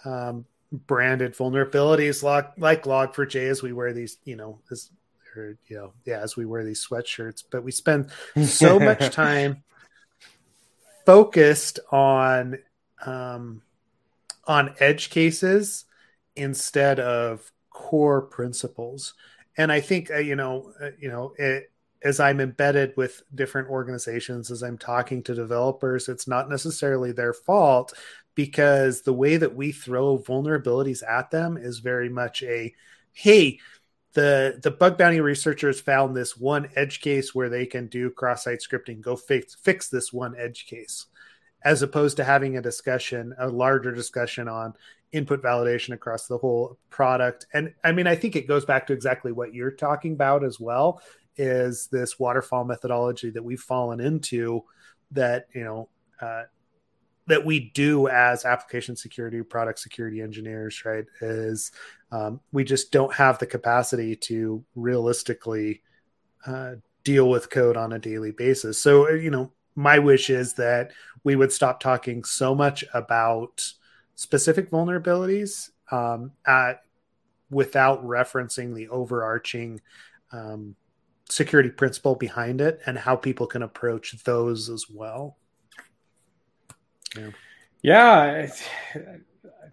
[0.04, 4.90] um, branded vulnerabilities, like, like Log4j, as we wear these, you know, as
[5.36, 8.10] or you know, yeah, as we wear these sweatshirts, but we spend
[8.44, 9.62] so much time
[11.04, 12.58] focused on
[13.04, 13.62] um,
[14.46, 15.84] on edge cases
[16.36, 19.14] instead of core principles.
[19.56, 21.70] And I think uh, you know, uh, you know, it,
[22.02, 27.32] as I'm embedded with different organizations, as I'm talking to developers, it's not necessarily their
[27.32, 27.94] fault
[28.34, 32.72] because the way that we throw vulnerabilities at them is very much a
[33.12, 33.58] hey,
[34.12, 38.60] the the bug bounty researchers found this one edge case where they can do cross-site
[38.60, 39.00] scripting.
[39.00, 41.06] Go fix fix this one edge case,
[41.64, 44.74] as opposed to having a discussion, a larger discussion on
[45.12, 47.46] input validation across the whole product.
[47.54, 50.60] And I mean, I think it goes back to exactly what you're talking about as
[50.60, 51.00] well.
[51.36, 54.64] Is this waterfall methodology that we've fallen into
[55.12, 55.88] that you know
[56.20, 56.42] uh,
[57.26, 61.72] that we do as application security product security engineers right is
[62.12, 65.82] um, we just don't have the capacity to realistically
[66.46, 66.72] uh,
[67.04, 70.92] deal with code on a daily basis so you know my wish is that
[71.22, 73.62] we would stop talking so much about
[74.16, 76.82] specific vulnerabilities um, at,
[77.50, 79.80] without referencing the overarching
[80.32, 80.74] um,
[81.28, 85.36] security principle behind it and how people can approach those as well
[87.16, 87.30] yeah,
[87.82, 88.48] yeah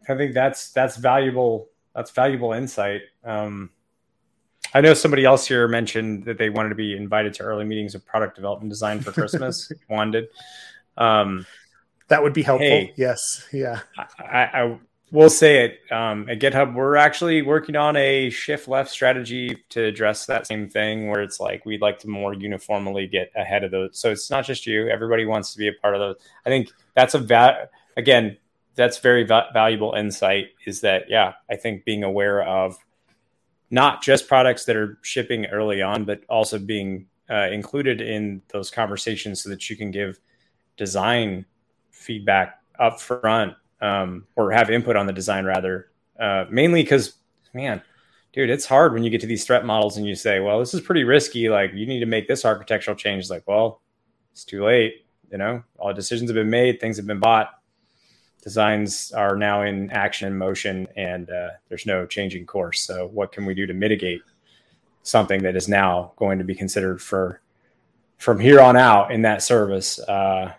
[0.10, 1.70] I think that's that's valuable.
[1.96, 3.02] That's valuable insight.
[3.24, 3.70] Um,
[4.74, 7.94] I know somebody else here mentioned that they wanted to be invited to early meetings
[7.94, 9.72] of product development design for Christmas.
[9.90, 10.28] Wanted.
[10.98, 11.46] Um,
[12.14, 12.68] that would be helpful.
[12.68, 13.44] Hey, yes.
[13.52, 13.80] Yeah.
[13.98, 14.80] I, I,
[15.12, 16.76] will say it um, at GitHub.
[16.76, 21.40] We're actually working on a shift left strategy to address that same thing, where it's
[21.40, 23.98] like we'd like to more uniformly get ahead of those.
[23.98, 24.90] So it's not just you.
[24.90, 26.16] Everybody wants to be a part of those.
[26.46, 28.38] I think that's a va- again
[28.76, 30.50] that's very va- valuable insight.
[30.68, 31.34] Is that yeah?
[31.50, 32.78] I think being aware of
[33.72, 38.70] not just products that are shipping early on, but also being uh, included in those
[38.70, 40.20] conversations so that you can give
[40.78, 41.46] design
[42.04, 45.90] feedback up front um, or have input on the design rather.
[46.20, 47.14] Uh, mainly because,
[47.54, 47.82] man,
[48.34, 50.74] dude, it's hard when you get to these threat models and you say, well, this
[50.74, 51.50] is pretty risky.
[51.50, 53.22] Like, you need to make this architectural change.
[53.22, 53.82] It's like, well,
[54.32, 55.06] it's too late.
[55.32, 57.50] You know, all decisions have been made, things have been bought,
[58.44, 62.82] designs are now in action and motion, and uh, there's no changing course.
[62.82, 64.22] So, what can we do to mitigate
[65.02, 67.42] something that is now going to be considered for
[68.18, 69.98] from here on out in that service?
[69.98, 70.54] Uh,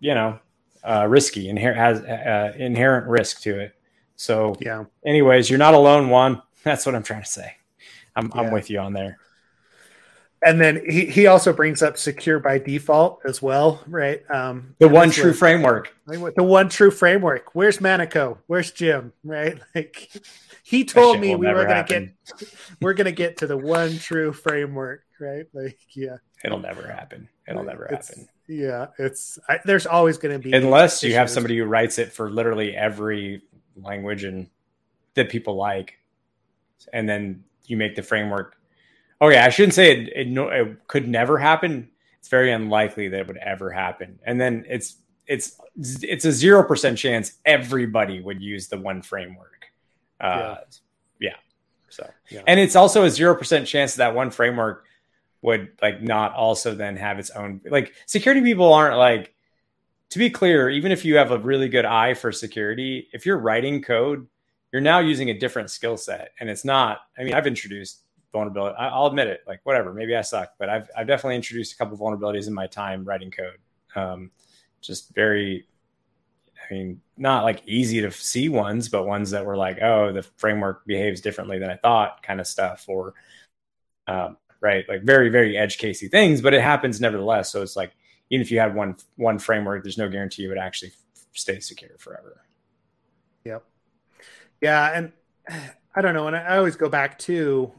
[0.00, 0.38] you know,
[0.84, 3.74] uh, risky, inher- has uh, inherent risk to it.
[4.16, 4.84] So, yeah.
[5.04, 6.08] Anyways, you're not alone.
[6.08, 7.54] One, that's what I'm trying to say.
[8.16, 8.40] I'm, yeah.
[8.40, 9.18] I'm with you on there.
[10.44, 14.22] And then he, he also brings up secure by default as well, right?
[14.30, 15.92] Um, the one true framework.
[16.06, 17.54] The one true framework.
[17.54, 18.38] Where's Manico?
[18.46, 19.12] Where's Jim?
[19.24, 19.58] Right?
[19.74, 20.10] Like
[20.62, 22.10] he told me we were gonna get
[22.80, 25.46] we're gonna get to the one true framework, right?
[25.52, 27.28] Like yeah, it'll never happen.
[27.46, 28.28] It'll never it's, happen.
[28.48, 32.12] Yeah, it's I, there's always going to be unless you have somebody who writes it
[32.12, 33.42] for literally every
[33.76, 34.48] language and
[35.14, 35.98] that people like,
[36.92, 38.56] and then you make the framework.
[39.20, 41.90] Okay, I shouldn't say it, it, it could never happen.
[42.20, 44.18] It's very unlikely that it would ever happen.
[44.24, 44.96] And then it's
[45.26, 49.66] it's it's a zero percent chance everybody would use the one framework.
[50.20, 50.56] Uh,
[51.20, 51.28] yeah.
[51.28, 51.36] yeah.
[51.90, 52.42] So, yeah.
[52.46, 54.86] and it's also a zero percent chance that one framework
[55.42, 59.34] would like not also then have its own like security people aren't like
[60.10, 63.38] to be clear even if you have a really good eye for security if you're
[63.38, 64.26] writing code
[64.72, 66.32] you're now using a different skill set.
[66.40, 70.20] And it's not i mean i've introduced vulnerability i'll admit it like whatever maybe i
[70.20, 73.56] suck but i've, I've definitely introduced a couple vulnerabilities in my time writing code.
[73.96, 74.30] Um,
[74.80, 75.66] just very
[76.70, 80.22] i mean not like easy to see ones but ones that were like oh the
[80.36, 83.14] framework behaves differently than i thought kind of stuff or
[84.06, 84.84] um, right?
[84.88, 87.50] Like very, very edge casey things, but it happens nevertheless.
[87.50, 87.92] So it's like
[88.30, 90.92] even if you had one one framework, there's no guarantee it would actually
[91.32, 92.42] stay secure forever.
[93.44, 93.64] Yep.
[94.60, 95.12] Yeah, and
[95.94, 97.72] I don't know, and I always go back to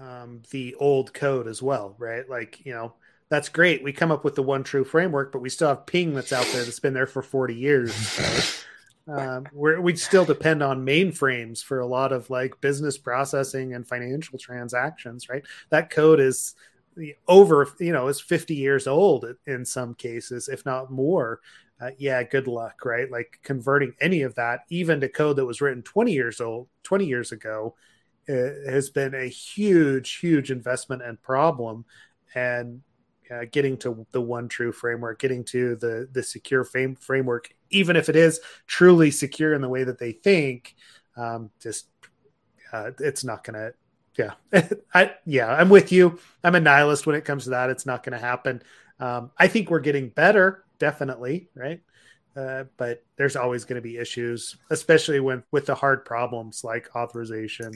[0.00, 2.28] um, the old code as well, right?
[2.28, 2.94] Like you know,
[3.28, 3.82] that's great.
[3.82, 6.46] We come up with the one true framework, but we still have ping that's out
[6.52, 8.18] there that's been there for 40 years.
[8.18, 8.66] Right?
[9.06, 14.38] um, we still depend on mainframes for a lot of like business processing and financial
[14.38, 15.44] transactions, right?
[15.68, 16.54] That code is
[17.28, 21.40] over, you know, is 50 years old in some cases, if not more.
[21.80, 23.10] Uh, yeah, good luck, right?
[23.10, 27.04] Like converting any of that, even to code that was written 20 years old, 20
[27.04, 27.74] years ago,
[28.28, 31.84] uh, has been a huge, huge investment and problem.
[32.34, 32.80] And
[33.30, 38.08] uh, getting to the one true framework, getting to the the secure framework, even if
[38.08, 40.74] it is truly secure in the way that they think,
[41.16, 41.86] um, just
[42.72, 43.74] uh, it's not going to.
[44.16, 46.20] Yeah, I yeah, I'm with you.
[46.44, 47.70] I'm a nihilist when it comes to that.
[47.70, 48.62] It's not going to happen.
[49.00, 51.80] Um, I think we're getting better, definitely, right?
[52.36, 56.94] Uh, but there's always going to be issues, especially when with the hard problems like
[56.94, 57.72] authorization,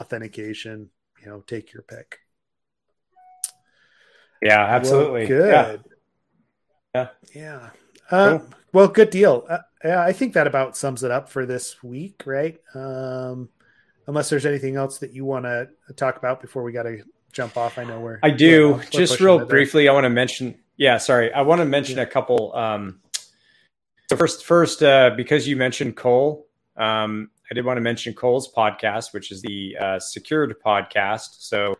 [0.00, 0.90] authentication.
[1.22, 2.18] You know, take your pick.
[4.42, 5.20] Yeah, absolutely.
[5.20, 5.84] Well, good.
[6.94, 7.08] Yeah.
[7.34, 7.70] Yeah.
[8.10, 8.48] Uh, cool.
[8.72, 9.46] Well, good deal.
[9.48, 12.58] Uh, yeah, I think that about sums it up for this week, right?
[12.74, 13.48] Um,
[14.06, 17.02] unless there's anything else that you want to talk about before we got to
[17.32, 17.78] jump off.
[17.78, 18.70] I know where I do.
[18.70, 20.58] We're, we're Just real briefly, I want to mention.
[20.76, 21.32] Yeah, sorry.
[21.32, 22.04] I want to mention yeah.
[22.04, 22.54] a couple.
[22.54, 23.00] Um,
[24.08, 26.46] so first, first, uh, because you mentioned Cole,
[26.76, 31.40] um, I did want to mention Cole's podcast, which is the uh, Secured podcast.
[31.40, 31.76] So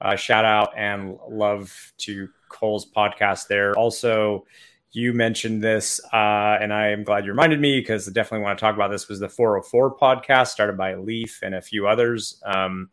[0.00, 3.76] uh, shout out and love to Cole's podcast there.
[3.76, 4.46] Also,
[4.92, 8.58] you mentioned this, uh, and I am glad you reminded me because I definitely want
[8.58, 9.08] to talk about this.
[9.08, 12.42] Was the 404 podcast started by Leaf and a few others.
[12.44, 12.90] Um,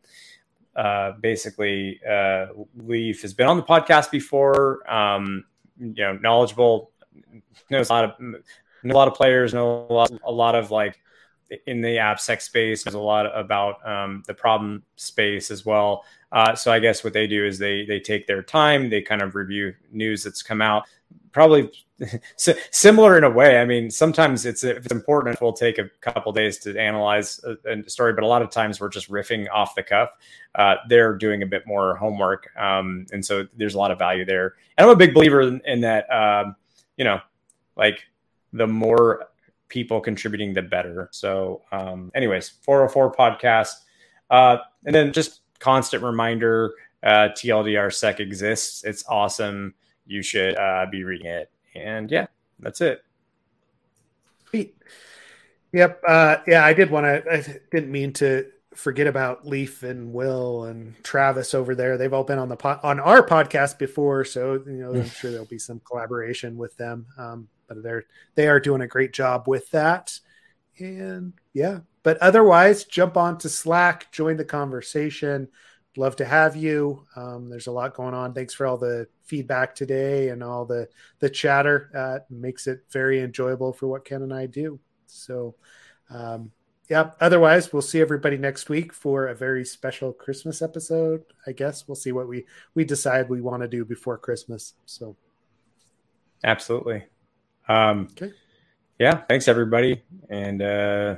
[0.75, 4.89] uh, basically, uh, Leaf has been on the podcast before.
[4.91, 5.45] Um,
[5.79, 6.91] you know, knowledgeable,
[7.71, 8.11] knows a lot of
[8.83, 10.99] a lot of players, know a lot, a lot of like
[11.65, 12.83] in the app AppSec space.
[12.83, 16.03] There's a lot about um, the problem space as well.
[16.31, 19.21] Uh, so I guess what they do is they they take their time, they kind
[19.21, 20.83] of review news that's come out.
[21.31, 21.71] Probably
[22.35, 23.59] similar in a way.
[23.59, 27.57] I mean, sometimes it's if it's important, we'll take a couple days to analyze a,
[27.69, 30.09] a, story, but a lot of times we're just riffing off the cuff.
[30.55, 34.25] Uh, they're doing a bit more homework, um, and so there's a lot of value
[34.25, 34.55] there.
[34.77, 36.11] And I'm a big believer in, in that.
[36.11, 36.55] Um,
[36.97, 37.21] you know,
[37.75, 37.99] like
[38.53, 39.27] the more
[39.69, 41.09] people contributing, the better.
[41.11, 43.73] So, um, anyways, 404 podcast,
[44.29, 48.83] uh, and then just constant reminder uh, TLDR sec exists.
[48.83, 49.75] It's awesome.
[50.07, 51.51] You should uh, be reading it.
[51.75, 52.27] And yeah,
[52.59, 53.03] that's it.
[54.49, 54.75] Sweet.
[55.73, 56.01] Yep.
[56.07, 58.47] Uh, yeah, I did want to, I didn't mean to
[58.77, 61.97] forget about Leaf and Will and Travis over there.
[61.97, 65.31] They've all been on the po- on our podcast before, so you know I'm sure
[65.31, 67.07] there'll be some collaboration with them.
[67.17, 68.05] Um, but they're
[68.35, 70.19] they are doing a great job with that.
[70.79, 75.49] And yeah, but otherwise, jump on to Slack, join the conversation.
[75.97, 77.03] Love to have you.
[77.15, 78.33] Um, there's a lot going on.
[78.33, 80.87] Thanks for all the feedback today and all the
[81.19, 81.89] the chatter.
[81.95, 84.79] Uh, makes it very enjoyable for what Ken and I do.
[85.07, 85.55] So,
[86.11, 86.51] um,
[86.87, 87.11] yeah.
[87.19, 91.23] Otherwise, we'll see everybody next week for a very special Christmas episode.
[91.47, 92.45] I guess we'll see what we
[92.75, 94.75] we decide we want to do before Christmas.
[94.85, 95.15] So,
[96.43, 97.05] absolutely.
[97.67, 98.33] Um, okay.
[98.99, 99.21] Yeah.
[99.27, 100.61] Thanks, everybody, and.
[100.61, 101.15] uh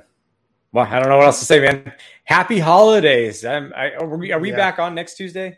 [0.71, 1.93] well, I don't know what else to say, man.
[2.23, 3.43] Happy holidays.
[3.43, 4.57] I'm, I, are we, are we yeah.
[4.57, 5.57] back on next Tuesday?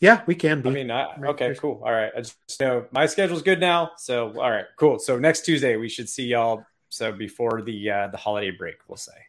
[0.00, 0.70] Yeah, we can be.
[0.70, 1.82] I mean, I, okay, cool.
[1.84, 2.12] All right.
[2.16, 3.90] I just know my schedule's good now.
[3.96, 4.98] So, all right, cool.
[4.98, 6.64] So next Tuesday we should see y'all.
[6.88, 9.26] So before the uh, the holiday break, we'll say.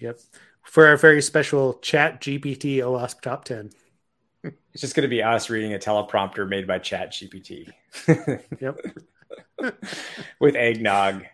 [0.00, 0.20] Yep.
[0.64, 3.70] For our very special Chat GPT OWASP top ten.
[4.72, 7.72] It's just going to be us reading a teleprompter made by Chat GPT.
[8.60, 8.78] yep.
[10.40, 11.24] With eggnog.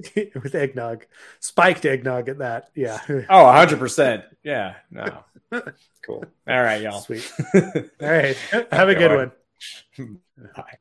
[0.42, 1.06] with eggnog,
[1.40, 2.70] spiked eggnog at that.
[2.74, 2.98] Yeah.
[3.08, 4.24] Oh, 100%.
[4.42, 4.74] Yeah.
[4.90, 5.24] No.
[6.04, 6.24] Cool.
[6.48, 7.00] All right, y'all.
[7.00, 7.30] Sweet.
[7.54, 7.62] All
[8.00, 8.36] right.
[8.72, 9.30] Have a good
[9.96, 10.18] one.
[10.56, 10.78] Bye.